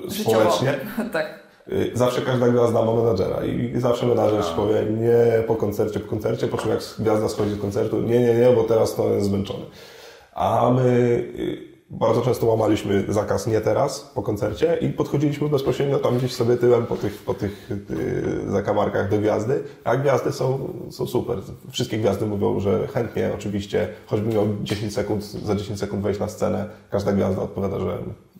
[0.09, 0.73] społecznie.
[1.13, 1.44] tak.
[1.71, 6.09] Y, zawsze każda gwiazda ma menadżera i zawsze menadżer ci powie nie po koncercie, po
[6.09, 9.27] koncercie, po czym jak gwiazda schodzi z koncertu, nie, nie, nie, bo teraz to jest
[9.27, 9.65] zmęczony.
[10.33, 10.89] A my
[11.39, 16.57] y, bardzo często łamaliśmy zakaz nie teraz po koncercie i podchodziliśmy bezpośrednio tam gdzieś sobie
[16.57, 21.37] tyłem po tych, po tych yy, zakamarkach do gwiazdy, a gwiazdy są, są super.
[21.71, 26.27] Wszystkie gwiazdy mówią, że chętnie oczywiście, choćby miał 10 sekund, za 10 sekund wejść na
[26.27, 27.97] scenę, każda gwiazda odpowiada, że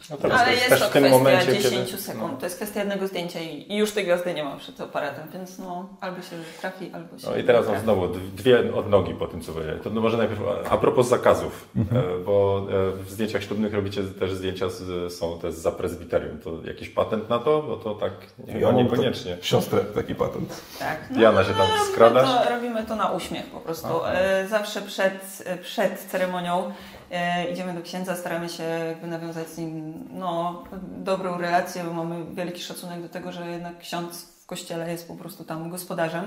[0.10, 2.02] no Ale jest, jest to kwestia momencie, 10 kiedy...
[2.02, 2.32] sekund.
[2.32, 2.38] No.
[2.38, 5.90] To jest kwestia jednego zdjęcia i już tej gwiazdy nie ma przed aparatem, więc no
[6.02, 7.30] albo się trafi, albo się.
[7.30, 9.82] No i teraz mam znowu dwie odnogi po tym, co powiedziałeś.
[9.84, 12.06] To no może najpierw a propos zakazów, mhm.
[12.06, 16.40] E, bo e, w zdjęciach ślubnych robicie też zdjęcia z, są te za prezbiterium.
[16.40, 17.62] To jakiś patent na to?
[17.62, 18.12] Bo to tak
[18.48, 19.38] nie, ja niekoniecznie.
[19.42, 20.62] Siostrę taki patent.
[20.80, 20.98] Tak.
[21.10, 22.30] No, Diana się tam no, skradasz?
[22.30, 24.06] Robimy to, robimy to na uśmiech po prostu.
[24.06, 26.72] E, zawsze przed, przed ceremonią
[27.12, 30.64] E, idziemy do księdza, staramy się jakby nawiązać z nim no,
[30.98, 35.16] dobrą relację, bo mamy wielki szacunek do tego, że jednak ksiądz w kościele jest po
[35.16, 36.26] prostu tam gospodarzem.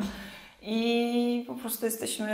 [0.62, 2.28] I po prostu jesteśmy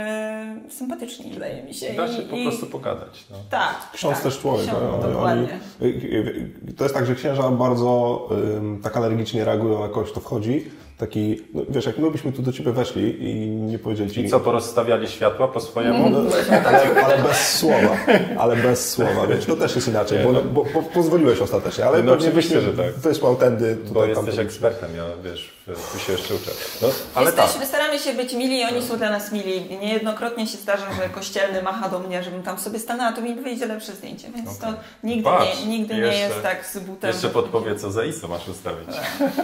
[0.69, 1.93] sympatyczni, wydaje mi się.
[1.93, 3.25] Da się I, po prostu pogadać.
[3.31, 3.37] No.
[3.49, 3.75] Tak.
[3.93, 4.67] Ksiądz tak, też człowiek.
[4.67, 5.59] Ksiądz, no, dokładnie.
[5.81, 10.71] Oni, to jest tak, że księża bardzo um, tak alergicznie reagują, jak kogoś to wchodzi
[10.97, 14.21] taki, no wiesz, jak my byśmy tu do Ciebie weszli i nie powiedzieli Ci...
[14.21, 16.09] I co, porozstawiali światła po swojemu?
[16.09, 16.21] No,
[16.65, 17.97] ale, ale, bez słowa,
[18.37, 22.13] ale bez słowa, wiesz, to też jest inaczej, bo, bo, bo pozwoliłeś ostatecznie, ale no,
[22.13, 22.93] oczywiście, że tak.
[22.93, 23.75] wysłał tędy...
[23.75, 26.51] Tutaj, bo jesteś ekspertem, ja wiesz, tu się jeszcze uczę.
[26.81, 27.67] No, ale Jesteśmy, tak.
[27.67, 29.77] staramy się być mili i oni są dla nas mili.
[29.81, 33.65] Niejednokrotnie się zdarza, że kościelny macha do mnie, żebym tam sobie stanęła, to mi wyjdzie
[33.65, 34.73] lepsze zdjęcie, więc okay.
[34.73, 37.09] to nigdy, Patrz, nie, nigdy jeszcze, nie jest tak z butem.
[37.09, 38.87] Jeszcze podpowie, co za ISO masz ustawić.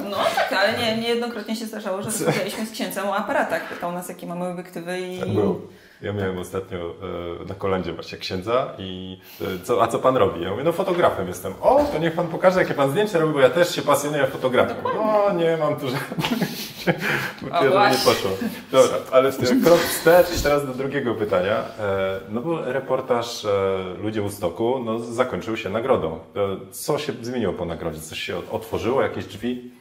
[0.09, 3.69] No tak, ale nie, niejednokrotnie wielokrotnie się zdarzało, że rozmawialiśmy z księcem o aparatach.
[3.69, 5.19] Pytał nas, jakie mamy obiektywy i...
[5.19, 5.61] Tak było.
[6.01, 6.77] Ja miałem ostatnio
[7.41, 10.41] e, na kolędzie właśnie księdza i e, co, a co pan robi?
[10.41, 11.53] Ja mówię, no fotografem jestem.
[11.61, 14.75] O, to niech pan pokaże, jakie pan zdjęcia robi, bo ja też się pasjonuję fotografią.
[14.99, 16.41] O, nie, mam tu żadnych.
[17.91, 18.31] nie poszło.
[18.71, 19.31] Dobra, ale
[19.63, 21.57] krok wstecz i teraz do drugiego pytania.
[21.79, 23.47] E, no bo reportaż
[24.01, 26.19] Ludzie u stoku no, zakończył się nagrodą.
[26.71, 27.99] Co się zmieniło po nagrodzie?
[27.99, 29.80] Coś się otworzyło, jakieś drzwi?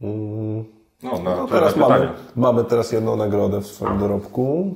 [0.00, 0.64] Mm.
[1.02, 4.74] No, na no teraz mamy, mamy teraz jedną nagrodę w swoim dorobku.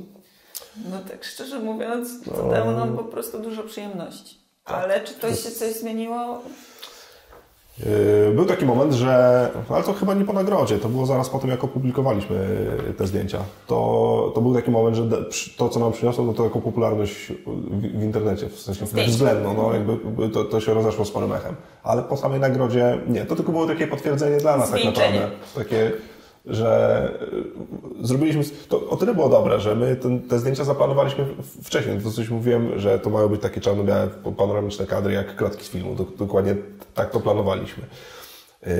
[0.90, 2.50] No tak szczerze mówiąc, to no.
[2.50, 4.36] dało nam po prostu dużo przyjemności.
[4.64, 4.76] Tak.
[4.84, 6.42] Ale czy to się coś zmieniło?
[7.86, 11.38] Yy, był taki moment, że, ale to chyba nie po nagrodzie, to było zaraz po
[11.38, 12.36] tym, jak opublikowaliśmy
[12.98, 13.38] te zdjęcia.
[13.66, 15.02] To, to był taki moment, że
[15.56, 17.32] to, co nam przyniosło, no to taką popularność
[17.96, 21.54] w, internecie, w sensie względną, no jakby to, to się rozeszło sporym echem.
[21.82, 25.30] Ale po samej nagrodzie nie, to tylko było takie potwierdzenie dla nas tak naprawdę.
[25.54, 25.92] Takie,
[26.46, 27.10] że
[28.00, 31.26] e, zrobiliśmy, to o tyle było dobre, że my ten, te zdjęcia zaplanowaliśmy
[31.62, 32.00] wcześniej.
[32.00, 35.96] To coś mówiłem, że to mają być takie czarno-białe panoramiczne kadry jak klatki z filmu.
[36.18, 36.56] Dokładnie
[36.94, 37.82] tak to planowaliśmy.
[38.62, 38.70] E,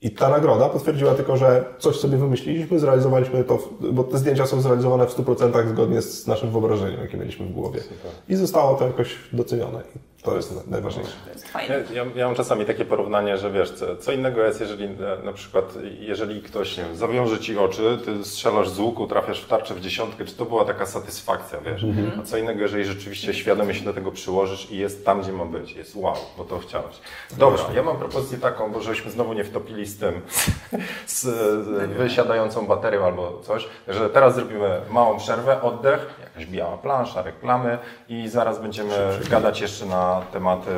[0.00, 3.58] I ta nagroda potwierdziła tylko, że coś sobie wymyśliliśmy, zrealizowaliśmy to,
[3.92, 7.80] bo te zdjęcia są zrealizowane w 100% zgodnie z naszym wyobrażeniem, jakie mieliśmy w głowie.
[8.28, 9.82] I zostało to jakoś docenione.
[10.26, 11.12] To jest najważniejsze.
[11.24, 11.82] To jest fajne.
[11.94, 15.32] Ja, ja, mam czasami takie porównanie, że wiesz, co, co, innego jest, jeżeli e, na
[15.32, 19.74] przykład, jeżeli ktoś nie wiem, zawiąże ci oczy, ty strzelasz z łuku, trafiasz w tarczę
[19.74, 21.84] w dziesiątkę, czy to była taka satysfakcja, wiesz?
[21.84, 22.20] Mhm.
[22.20, 25.44] A co innego, jeżeli rzeczywiście świadomie się do tego przyłożysz i jest tam, gdzie ma
[25.44, 25.72] być.
[25.72, 27.00] Jest wow, bo to chciałeś.
[27.38, 30.20] Dobra, ja mam propozycję taką, bo żebyśmy znowu nie wtopili z tym,
[31.06, 37.22] z, z wysiadającą baterią albo coś, że teraz zrobimy małą przerwę, oddech, jakaś biała plansza,
[37.22, 38.94] reklamy i zaraz będziemy
[39.30, 40.70] gadać jeszcze na tematy,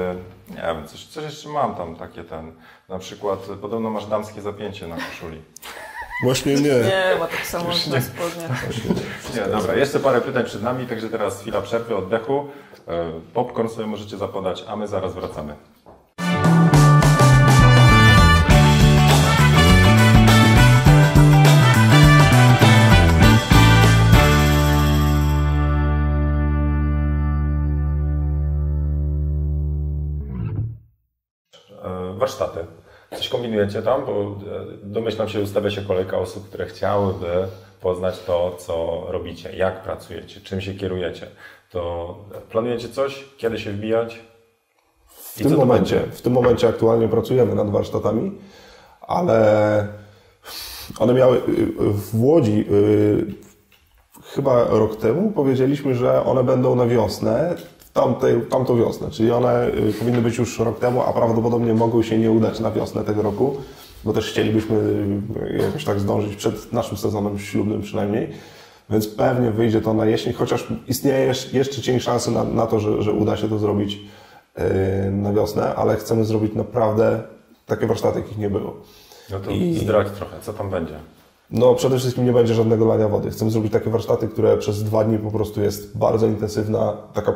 [0.51, 2.53] nie wiem, coś, coś jeszcze mam tam takie ten,
[2.89, 5.43] na przykład podobno masz damskie zapięcie na koszuli.
[6.23, 6.63] Właśnie nie.
[6.63, 8.49] Nie, ma tak samo na spodnie.
[9.35, 12.47] Nie, dobra, jeszcze parę pytań przed nami, także teraz chwila przerwy, oddechu.
[12.89, 15.55] E, popcorn sobie możecie zapodać, a my zaraz wracamy.
[32.19, 32.61] Warsztaty.
[33.17, 34.37] Coś kombinujecie tam, bo e,
[34.83, 37.49] domyślam się, ustawia się kolejka osób, które chciałyby
[37.81, 41.27] poznać to, co robicie, jak pracujecie, czym się kierujecie.
[41.71, 42.15] To
[42.51, 43.25] planujecie coś?
[43.37, 44.21] Kiedy się wbijać?
[45.09, 48.33] W tym, momencie, w tym momencie aktualnie pracujemy nad warsztatami,
[49.01, 49.89] ale
[50.99, 51.43] one miały y,
[51.79, 53.35] w Łodzi y,
[54.25, 57.55] chyba rok temu powiedzieliśmy, że one będą na wiosnę
[57.99, 62.19] tamtej, tamtą wiosnę, czyli one y, powinny być już rok temu, a prawdopodobnie mogą się
[62.19, 63.57] nie udać na wiosnę tego roku,
[64.05, 68.29] bo też chcielibyśmy y, jakoś tak zdążyć przed naszym sezonem ślubnym przynajmniej.
[68.91, 73.03] Więc pewnie wyjdzie to na jesień, chociaż istnieje jeszcze cień szansy na, na to, że,
[73.03, 73.99] że uda się to zrobić
[75.11, 77.23] na wiosnę, ale chcemy zrobić naprawdę
[77.67, 78.77] takie warsztaty, jakich nie było.
[79.31, 79.79] No to I...
[79.79, 80.95] zdradź trochę, co tam będzie?
[81.51, 83.31] No przede wszystkim nie będzie żadnego lania wody.
[83.31, 87.35] Chcemy zrobić takie warsztaty, które przez dwa dni po prostu jest bardzo intensywna, taka,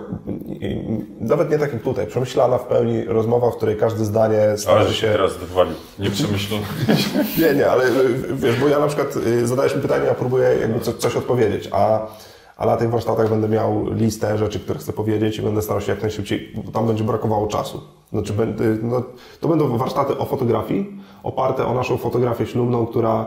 [1.20, 5.06] nawet nie tak jak tutaj, przemyślana w pełni rozmowa, w której każde zdanie starzy się...
[5.06, 6.64] teraz dowalił, nie przemyślony.
[7.40, 7.84] nie, nie, ale
[8.32, 12.06] wiesz, bo ja na przykład y, zadajesz mi pytanie, ja próbuję jakby coś odpowiedzieć, a
[12.56, 15.92] a na tych warsztatach będę miał listę rzeczy, które chcę powiedzieć i będę starał się
[15.92, 17.80] jak najszybciej, bo tam będzie brakowało czasu.
[18.12, 18.32] Znaczy,
[18.82, 19.02] no,
[19.40, 23.26] to będą warsztaty o fotografii, oparte o naszą fotografię ślubną, która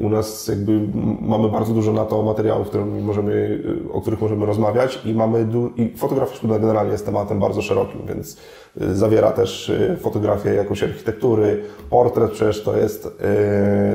[0.00, 0.80] u nas jakby
[1.20, 2.70] mamy bardzo dużo na to materiałów,
[3.02, 3.62] możemy,
[3.92, 8.36] o których możemy rozmawiać i mamy i fotografia generalnie jest tematem bardzo szerokim, więc
[8.82, 13.08] y, zawiera też y, fotografię jakoś architektury, portret przecież to jest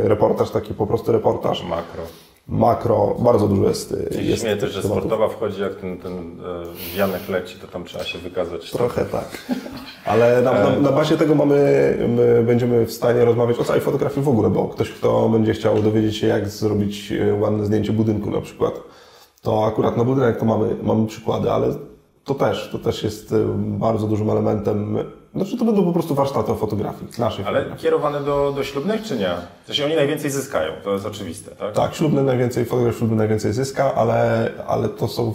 [0.04, 1.64] reportaż, taki po prostu reportaż.
[1.64, 3.96] Makro makro, bardzo dużo jest.
[4.22, 5.04] jest śmieję też, że tematów.
[5.04, 8.72] sportowa wchodzi, jak ten, ten e, wianek leci, to tam trzeba się wykazać.
[8.72, 9.48] Trochę tak.
[10.06, 11.58] Ale na, na, na, bazie tego mamy,
[12.10, 15.82] my będziemy w stanie rozmawiać o całej fotografii w ogóle, bo ktoś, kto będzie chciał
[15.82, 18.74] dowiedzieć się, jak zrobić e, ładne zdjęcie budynku na przykład,
[19.42, 21.74] to akurat na budynek to mamy, mamy przykłady, ale
[22.24, 24.98] to też, to też jest e, bardzo dużym elementem
[25.36, 27.84] znaczy to będą po prostu warsztaty o fotografii, naszej Ale fotografii.
[27.84, 29.30] kierowane do, do ślubnych czy nie?
[29.64, 31.74] W sensie oni najwięcej zyskają, to jest oczywiste, tak?
[31.74, 35.34] Tak, ślubny najwięcej, fotograf ślubny najwięcej zyska, ale, ale to są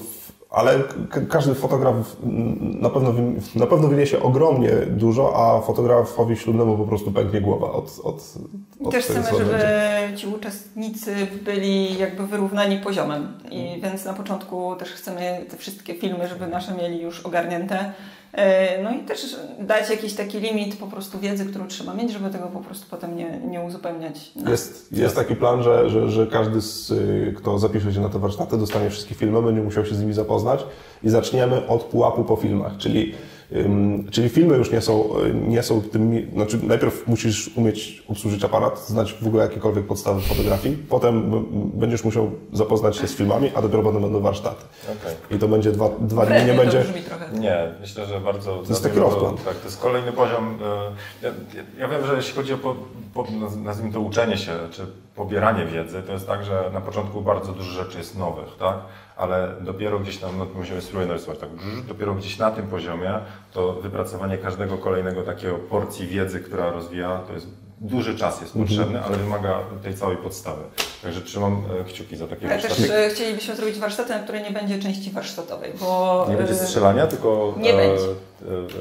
[0.55, 0.80] ale
[1.28, 2.16] każdy fotograf
[2.61, 3.14] na pewno,
[3.55, 8.34] na pewno wyniesie ogromnie dużo, a fotografowi ślubnemu po prostu pęknie głowa od, od,
[8.84, 9.59] od Też chcemy, żeby
[10.16, 11.14] ci uczestnicy
[11.45, 13.38] byli jakby wyrównani poziomem.
[13.51, 17.92] I więc na początku też chcemy te wszystkie filmy, żeby nasze mieli już ogarnięte
[18.82, 22.47] no i też dać jakiś taki limit po prostu wiedzy, którą trzeba mieć, żeby tego
[22.47, 24.32] po prostu potem nie, nie uzupełniać.
[24.49, 28.18] Jest, jest taki plan, że, że, że każdy, z, y, kto zapisze się na te
[28.18, 30.64] warsztaty, dostanie wszystkie filmy, będzie musiał się z nimi zapoznać
[31.03, 33.14] i zaczniemy od pułapu po filmach, czyli
[34.11, 35.09] Czyli filmy już nie są,
[35.49, 40.76] nie są tym, znaczy najpierw musisz umieć obsłużyć aparat, znać w ogóle jakiekolwiek podstawy fotografii,
[40.88, 44.64] potem będziesz musiał zapoznać się z filmami, a dopiero potem będą warsztaty.
[44.84, 45.36] Okay.
[45.36, 46.84] I to będzie dwa, dwa dni, nie będzie...
[47.32, 48.59] Nie, myślę, że bardzo...
[48.59, 49.45] To jest taki rozkład.
[49.45, 50.59] Tak, to jest kolejny poziom.
[51.22, 51.32] E, ja,
[51.78, 52.74] ja, wiem, że jeśli chodzi o, po,
[53.14, 53.26] po,
[53.64, 54.86] nazwijmy to, uczenie się, czy
[55.16, 58.76] pobieranie wiedzy, to jest tak, że na początku bardzo dużo rzeczy jest nowych, tak?
[59.17, 61.49] Ale dopiero gdzieś tam na tym poziomie spróbuję narysować tak,
[61.89, 63.12] dopiero gdzieś na tym poziomie
[63.53, 67.47] to wypracowanie każdego kolejnego takiego porcji wiedzy, która rozwija, to jest
[67.81, 68.67] duży czas jest mhm.
[68.67, 70.62] potrzebny, ale wymaga tej całej podstawy.
[71.03, 72.83] Także trzymam e, kciuki za takie Ale warsztaty.
[72.83, 76.27] też e, chcielibyśmy zrobić warsztaty, na której nie będzie części warsztatowej, bo...
[76.31, 78.05] Nie będzie strzelania, tylko nie e, będzie.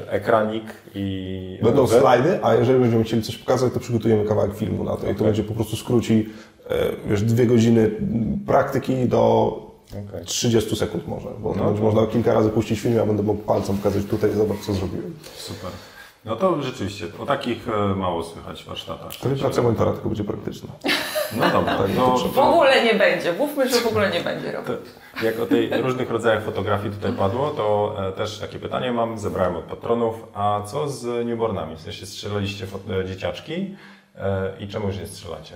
[0.08, 0.64] ekranik
[0.94, 1.58] i...
[1.62, 5.12] Będą slajdy, a jeżeli będziemy chcieli coś pokazać, to przygotujemy kawałek filmu na to okay.
[5.12, 6.28] i to będzie po prostu skróci
[7.06, 7.90] wiesz, dwie godziny
[8.46, 9.63] praktyki do
[10.08, 10.24] Okay.
[10.24, 14.04] 30 sekund może, bo no, można kilka razy puścić film, ja będę mógł palcem pokazać
[14.04, 15.14] tutaj i zobacz, co zrobiłem.
[15.36, 15.70] Super.
[16.24, 19.16] No to rzeczywiście, o takich e, mało słychać w warsztatach.
[19.16, 20.68] To nie praca monitora, tylko będzie praktyczna.
[21.36, 21.78] No dobra.
[21.78, 24.74] Tak, no, w ogóle nie będzie, mówmy, że w ogóle nie będzie robił.
[25.22, 29.56] Jak o tej różnych rodzajach fotografii tutaj padło, to e, też takie pytanie mam, zebrałem
[29.56, 31.76] od patronów, a co z newbornami?
[31.76, 33.76] W sensie strzelaliście e, dzieciaczki
[34.60, 35.54] i czemu już nie strzelacie?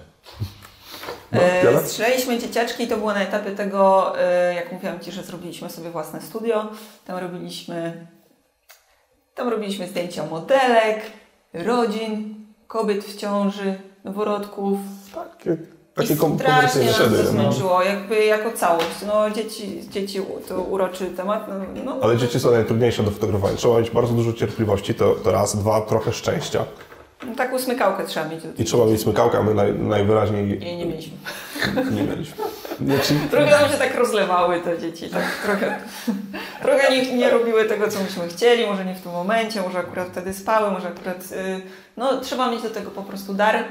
[1.32, 5.22] No, e, Strzelaliśmy dzieciaczki i to było na etapie tego, e, jak mówiłam Ci, że
[5.22, 6.66] zrobiliśmy sobie własne studio.
[7.06, 8.06] Tam robiliśmy,
[9.34, 11.00] tam robiliśmy zdjęcia modelek,
[11.54, 12.34] rodzin,
[12.66, 14.78] kobiet w ciąży, noworodków.
[15.14, 15.56] Takie,
[15.94, 17.30] takie strasznie nas to no.
[17.30, 19.02] zmęczyło, jakby jako całość.
[19.06, 21.48] No dzieci, dzieci to uroczy temat.
[21.48, 21.98] No, no.
[22.02, 23.56] Ale dzieci są najtrudniejsze do fotografowania.
[23.56, 26.64] Trzeba mieć bardzo dużo cierpliwości, to, to raz, dwa, trochę szczęścia.
[27.26, 28.40] No, taką smykałkę trzeba mieć.
[28.58, 30.60] I trzeba mieć smykałkę, a my naj, najwyraźniej...
[30.60, 31.16] Jej nie mieliśmy.
[31.96, 32.44] Nie mieliśmy.
[32.80, 33.14] Znaczy...
[33.30, 35.78] Trochę nam się tak rozlewały te dzieci, tak trochę,
[36.62, 40.08] trochę nie, nie robiły tego, co myśmy chcieli, może nie w tym momencie, może akurat
[40.08, 41.32] wtedy spały, może akurat...
[41.32, 41.60] Y,
[41.96, 43.64] no trzeba mieć do tego po prostu dar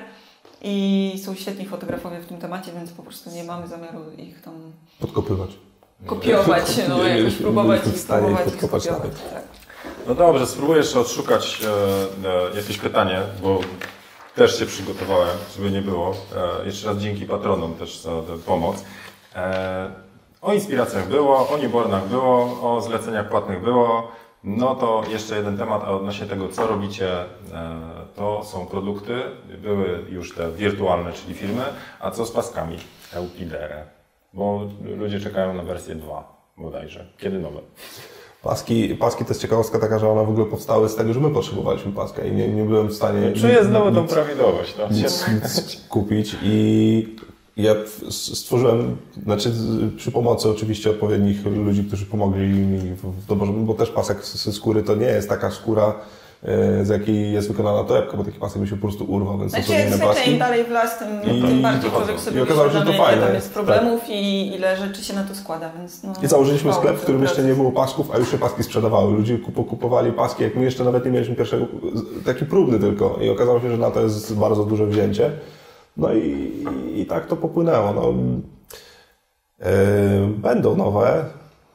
[0.62, 4.54] i są świetni fotografowie w tym temacie, więc po prostu nie mamy zamiaru ich tam...
[5.00, 5.50] Podkopywać.
[6.06, 9.12] Kopiować, no jakoś próbować, próbować ich skopiować.
[9.34, 9.57] Tak.
[10.08, 13.60] No dobrze, spróbuję jeszcze odszukać e, e, jakieś pytanie, bo
[14.36, 16.16] też się przygotowałem, żeby nie było.
[16.62, 18.12] E, jeszcze raz dzięki patronom też za
[18.46, 18.86] pomoc.
[19.36, 19.92] E,
[20.42, 24.12] o inspiracjach było, o newbornach było, o zleceniach płatnych było.
[24.44, 27.28] No to jeszcze jeden temat, a odnośnie tego, co robicie, e,
[28.16, 29.22] to są produkty,
[29.62, 31.64] były już te wirtualne, czyli filmy,
[32.00, 32.78] a co z paskami
[33.14, 33.86] Eupidere?
[34.34, 34.62] Bo
[34.98, 37.06] ludzie czekają na wersję 2 bodajże.
[37.18, 37.60] Kiedy nowe?
[38.44, 41.30] Paski, paski to jest ciekawostka taka, że one w ogóle powstały z tego, że my
[41.30, 43.32] potrzebowaliśmy paska i nie, nie byłem w stanie...
[43.32, 44.76] Czuję znowu tą prawidłowość.
[44.80, 44.88] No.
[44.92, 47.16] Nic, nic kupić i
[47.58, 47.76] ja
[48.10, 49.52] stworzyłem, znaczy
[49.98, 54.84] przy pomocy oczywiście odpowiednich ludzi, którzy pomogli mi w doborze, bo też pasek ze skóry
[54.84, 55.94] to nie jest taka skóra,
[56.84, 59.68] z jakiej jest wykonana torebka, bo taki pasek by się po prostu urwał, więc znaczy,
[59.68, 60.32] to są inne paski.
[60.32, 62.94] im dalej w las, tym, I, tym bardziej człowiek sobie I okazało się, że to
[62.94, 63.26] fajne.
[63.26, 64.10] tam jest problemów tak.
[64.10, 67.44] i ile rzeczy się na to składa, więc no, I założyliśmy sklep, w którym jeszcze
[67.44, 69.14] nie było pasków, a już się paski sprzedawały.
[69.14, 71.66] Ludzie kupowali paski, jak my jeszcze nawet nie mieliśmy pierwszego,
[72.26, 75.32] taki próbny tylko i okazało się, że na to jest bardzo duże wzięcie.
[75.98, 76.52] No i,
[76.96, 77.94] i tak to popłynęło.
[77.94, 78.14] No.
[79.60, 81.26] Yy, będą nowe,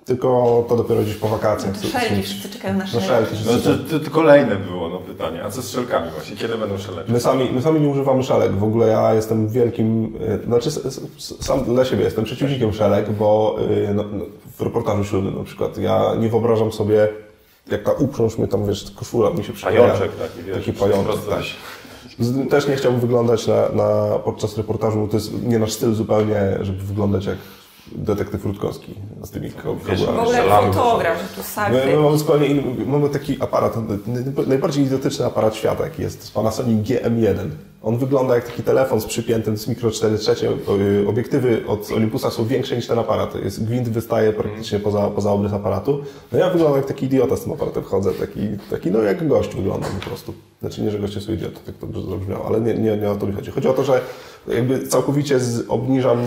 [0.05, 1.75] tylko to dopiero gdzieś po wakacjach.
[1.83, 3.37] No szelki, wszyscy czekają na szelki.
[3.47, 5.45] No, to, to, to, kolejne było no, pytanie.
[5.45, 6.37] A co z szelkami właśnie?
[6.37, 7.13] Kiedy będą szeleczki?
[7.13, 8.53] My sami, my sami nie używamy szelek.
[8.53, 10.71] W ogóle ja jestem wielkim, e, znaczy
[11.19, 13.57] sam dla siebie jestem przeciwnikiem szelek, bo
[13.89, 14.25] e, no, no,
[14.59, 17.09] w reportażu ślubnym na przykład ja nie wyobrażam sobie,
[17.71, 19.81] jak ta uprząż mnie tam, wiesz, koszula mi się przykleja.
[19.81, 20.57] Pajączek taki, wiesz.
[20.57, 21.43] Taki pajączek, tak.
[22.51, 26.59] Też nie chciałbym wyglądać na, na, podczas reportażu, bo to jest nie nasz styl zupełnie,
[26.61, 27.37] żeby wyglądać jak
[27.97, 29.99] detektyw Rutkowski z tymi kołkami.
[29.99, 33.77] W ogóle fotograf, tu my, my mamy zupełnie inny, mamy taki aparat,
[34.47, 37.49] najbardziej idiotyczny aparat świata, jaki jest z Panasonic GM1.
[37.83, 40.51] On wygląda jak taki telefon z przypiętym z mikro 4 trzecie.
[41.09, 43.35] Obiektywy od Olympusa są większe niż ten aparat.
[43.45, 46.01] Jest, gwint wystaje praktycznie poza, poza obrys aparatu.
[46.33, 48.41] No ja wyglądam jak taki idiota z tym aparatem wchodzę, taki,
[48.71, 50.35] taki no jak gość wyglądam po prostu.
[50.63, 53.17] Znaczy nie, że goście są idiota, tak to dobrze zabrzmiało, ale nie, nie, nie o
[53.17, 53.51] to mi chodzi.
[53.51, 54.01] Chodzi o to, że
[54.49, 56.19] jakby całkowicie z, obniżam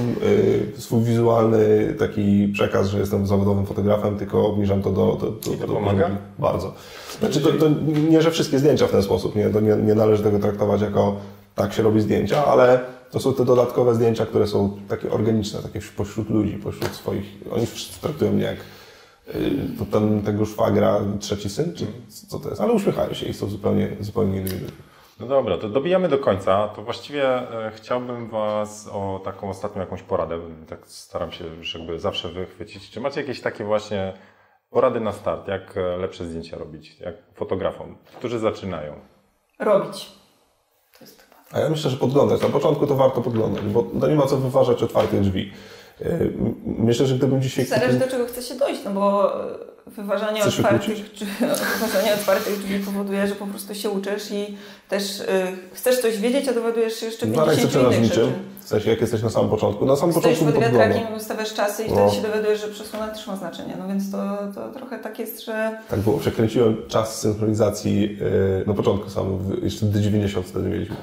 [0.77, 5.17] y, swój wizualny taki przekaz, że jestem zawodowym fotografem, tylko obniżam to do...
[5.21, 6.09] do, do I to do, pomaga?
[6.09, 6.73] Do, bardzo.
[7.19, 7.65] Znaczy to, to,
[8.09, 11.15] nie, że wszystkie zdjęcia w ten sposób, nie, to nie, nie należy tego traktować jako
[11.55, 12.79] tak się robi zdjęcia, ale
[13.11, 17.67] to są te dodatkowe zdjęcia, które są takie organiczne, takie pośród ludzi, pośród swoich, oni
[18.01, 18.57] traktują mnie jak
[19.79, 21.85] to ten, tego szwagra trzeci syn, czy
[22.27, 22.61] co to jest?
[22.61, 24.77] Ale uśmiechają się i są zupełnie, zupełnie innymi ludźmi.
[25.19, 26.67] No dobra, to dobijamy do końca.
[26.67, 31.99] To właściwie e, chciałbym Was o taką ostatnią jakąś poradę, tak staram się już jakby
[31.99, 32.89] zawsze wychwycić.
[32.89, 34.13] Czy macie jakieś takie właśnie
[34.69, 38.93] porady na start, jak e, lepsze zdjęcia robić, jak fotografom, którzy zaczynają?
[39.59, 40.11] Robić.
[41.51, 42.41] A ja myślę, że podglądać.
[42.41, 45.51] Na początku to warto podglądać, bo to nie ma co wyważać otwartych drzwi.
[46.01, 46.19] E,
[46.65, 47.65] myślę, że gdybym dzisiaj...
[47.65, 49.33] Zależy do czego chce się dojść, no bo
[49.87, 51.25] wyważanie otwartych, drzwi,
[51.79, 54.57] wyważanie otwartych drzwi powoduje, że po prostu się uczysz i
[54.89, 55.25] też y,
[55.73, 58.31] chcesz coś wiedzieć, a dowiadujesz się jeszcze 50 no, innych rzeczy.
[58.59, 59.85] W sensie, jak jesteś na samym początku.
[59.85, 61.95] Na samym Stoisz początku pod wiatrakiem, ustawiasz czasy i no.
[61.95, 63.73] wtedy się dowiadujesz, że przesłona też ma znaczenie.
[63.79, 65.77] No więc to, to trochę tak jest, że...
[65.89, 66.17] Tak było.
[66.17, 70.95] Przekręciłem czas synchronizacji yy, na początku sam, jeszcze D90 wtedy mieliśmy.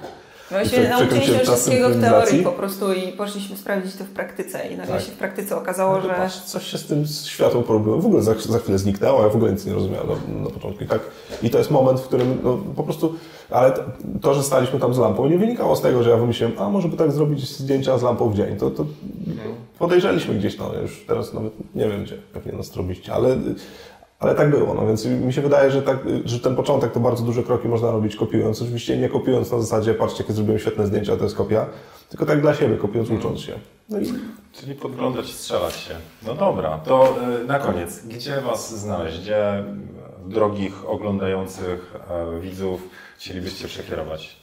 [0.59, 4.77] Myśmy nauczyli się wszystkiego w teorii po prostu i poszliśmy sprawdzić to w praktyce i
[4.77, 5.05] nagle tak.
[5.05, 6.09] się w praktyce okazało, no, że...
[6.09, 7.99] Patrz, coś się z tym światłem porobiło.
[7.99, 10.85] W ogóle za, za chwilę zniknęło, ja w ogóle nic nie rozumiałem na, na początku.
[10.85, 11.01] I, tak,
[11.43, 13.15] I to jest moment, w którym no, po prostu...
[13.51, 13.73] Ale
[14.21, 16.89] to, że staliśmy tam z lampą, nie wynikało z tego, że ja wymyśliłem, a może
[16.89, 18.57] by tak zrobić zdjęcia z lampą w dzień.
[18.57, 18.87] To, to
[19.79, 23.37] podejrzeliśmy gdzieś, no już teraz nawet nie wiem gdzie, pewnie na strobiście, ale
[24.23, 27.25] ale tak było, no więc mi się wydaje, że, tak, że ten początek to bardzo
[27.25, 28.63] duże kroki można robić kopiując.
[28.63, 31.67] Oczywiście nie kopiując na zasadzie, patrzcie, jakie zrobiłem świetne zdjęcia, to jest kopia,
[32.09, 33.53] tylko tak dla siebie, kopiując, ucząc się.
[33.89, 34.05] No i...
[34.53, 35.95] Czyli podglądać i strzelać się.
[36.27, 39.21] No dobra, to e, na koniec, gdzie Was znaleźć?
[39.21, 39.65] Gdzie
[40.27, 44.37] drogich oglądających e, widzów chcielibyście przekierować?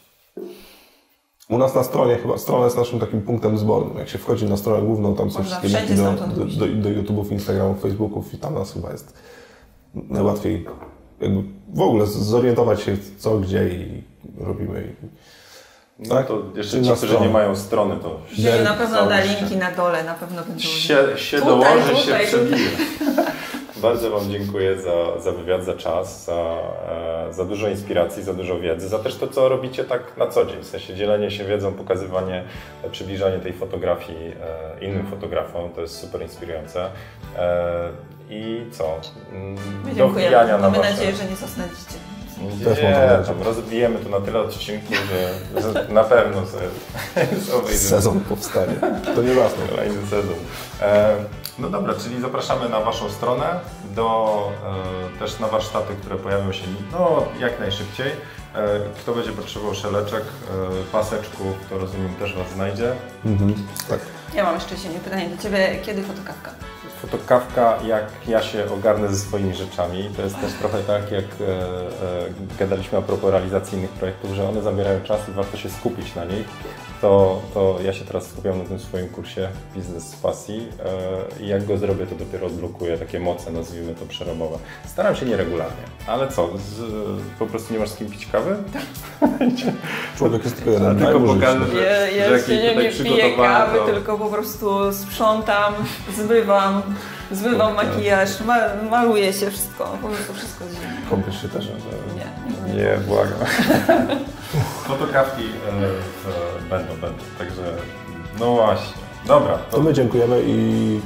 [1.49, 3.97] U nas na stronie, chyba strona jest naszym takim punktem zbornym.
[3.97, 7.31] Jak się wchodzi na stronę główną, tam są wszystkie linki do, do, do, do YouTube'ów,
[7.31, 9.13] Instagramów, Facebooków i tam nas chyba jest
[9.93, 10.65] najłatwiej
[11.21, 14.03] jakby w ogóle zorientować się co, gdzie i
[14.39, 14.93] robimy.
[15.99, 16.27] No tak?
[16.27, 20.03] to jeszcze ci, którzy nie mają strony, to się na pewno da linki na dole,
[20.03, 20.59] na pewno będą.
[20.59, 22.69] Się, się tutaj, dołoży, tutaj, się przebije.
[23.81, 26.57] Bardzo Wam dziękuję za, za wywiad, za czas, za,
[27.29, 30.45] e, za dużo inspiracji, za dużo wiedzy, za też to, co robicie tak na co
[30.45, 32.43] dzień, w sensie dzielenie się wiedzą, pokazywanie,
[32.91, 34.33] przybliżanie tej fotografii
[34.79, 36.89] e, innym fotografom, to jest super inspirujące.
[38.29, 39.01] I co?
[39.97, 40.91] Do wbijania na Mamy wasze...
[40.91, 41.93] nadzieję, że nie zasnęliście.
[42.63, 44.97] Też nie, tam rozbijemy to na tyle odcinków,
[45.55, 46.67] że, że na pewno sobie
[47.77, 48.73] Sezon powstanie.
[49.15, 49.67] To nie ważne.
[49.69, 50.35] Kolejny sezon.
[50.81, 51.15] E,
[51.59, 53.59] no dobra, czyli zapraszamy na Waszą stronę,
[53.95, 54.51] do,
[55.15, 58.11] e, też na warsztaty, które pojawią się no, jak najszybciej.
[58.55, 62.91] E, kto będzie potrzebował szeleczek, e, paseczków, to rozumiem też Was znajdzie.
[63.25, 63.53] Mhm,
[63.89, 63.99] tak.
[64.33, 65.79] Ja mam jeszcze jedno pytanie do Ciebie.
[65.85, 66.51] Kiedy fotokawka?
[67.01, 70.09] Fotokawka, jak ja się ogarnę ze swoimi rzeczami.
[70.15, 74.49] To jest też trochę tak, jak e, e, gadaliśmy a propos realizacji innych projektów, że
[74.49, 76.47] one zabierają czas i warto się skupić na nich.
[77.01, 80.67] To, to ja się teraz skupiam na tym swoim kursie Biznes z Pasji
[81.39, 84.57] e, i jak go zrobię, to dopiero odblokuję takie moce, nazwijmy to przerobowe.
[84.85, 86.81] Staram się nieregularnie, ale co, z,
[87.39, 88.55] po prostu nie masz z kim pić kawy?
[90.17, 90.99] Człowiek jest tylko jeden.
[90.99, 93.85] Tylko pokażę, że, ja, ja nie, nie piję kawy, to...
[93.85, 95.73] tylko po prostu sprzątam,
[96.17, 96.81] zbywam,
[97.31, 98.57] Zmywam makijaż, ma,
[98.89, 100.65] maluję się wszystko, po prostu wszystko.
[101.09, 101.65] Kąpiesz się też?
[101.65, 101.73] Nie,
[102.15, 103.39] nie, nie, błagam.
[104.87, 107.61] Fotokawki e, będą, będą, także
[108.39, 108.93] no właśnie.
[109.27, 109.57] Dobra.
[109.57, 109.77] To...
[109.77, 110.99] to my dziękujemy i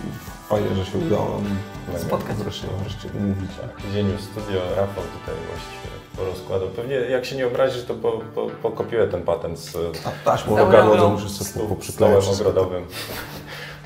[0.50, 2.38] fajnie, że się udało nam spotkać.
[2.38, 3.52] Wreszcie, wreszcie mówić.
[3.62, 6.68] Tak, dzień w studio, Rafał tutaj właściwie porozkładał.
[6.68, 9.78] Pewnie jak się nie obrazisz, to po, po, pokopiuję ten patent z
[10.26, 12.86] taśmą ogrodową, wszyscy po ogrodowym.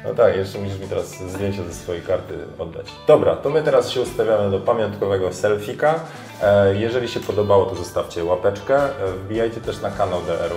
[0.06, 2.86] No tak, jeszcze musisz mi teraz zdjęcie ze swojej karty oddać.
[3.08, 6.00] Dobra, to my teraz się ustawiamy do pamiątkowego selfika.
[6.42, 8.84] E, jeżeli się podobało, to zostawcie łapeczkę.
[8.84, 8.90] E,
[9.26, 10.52] wbijajcie też na kanał DR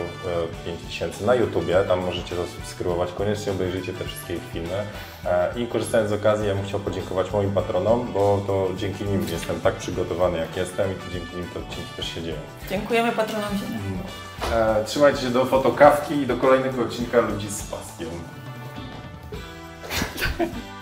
[0.65, 3.13] 5000 na YouTubie, tam możecie zasubskrybować.
[3.13, 4.85] Koniecznie obejrzyjcie te wszystkie filmy.
[5.27, 9.27] E, I korzystając z okazji, ja bym chciał podziękować moim patronom, bo to dzięki nim
[9.33, 12.37] jestem tak przygotowany, jak jestem i to dzięki nim te odcinki też się dzieją.
[12.71, 14.85] Dziękujemy patronom Ziemia.
[14.85, 18.09] Trzymajcie się do fotokawki i do kolejnego odcinka Ludzi z pasją.
[20.39, 20.80] はい。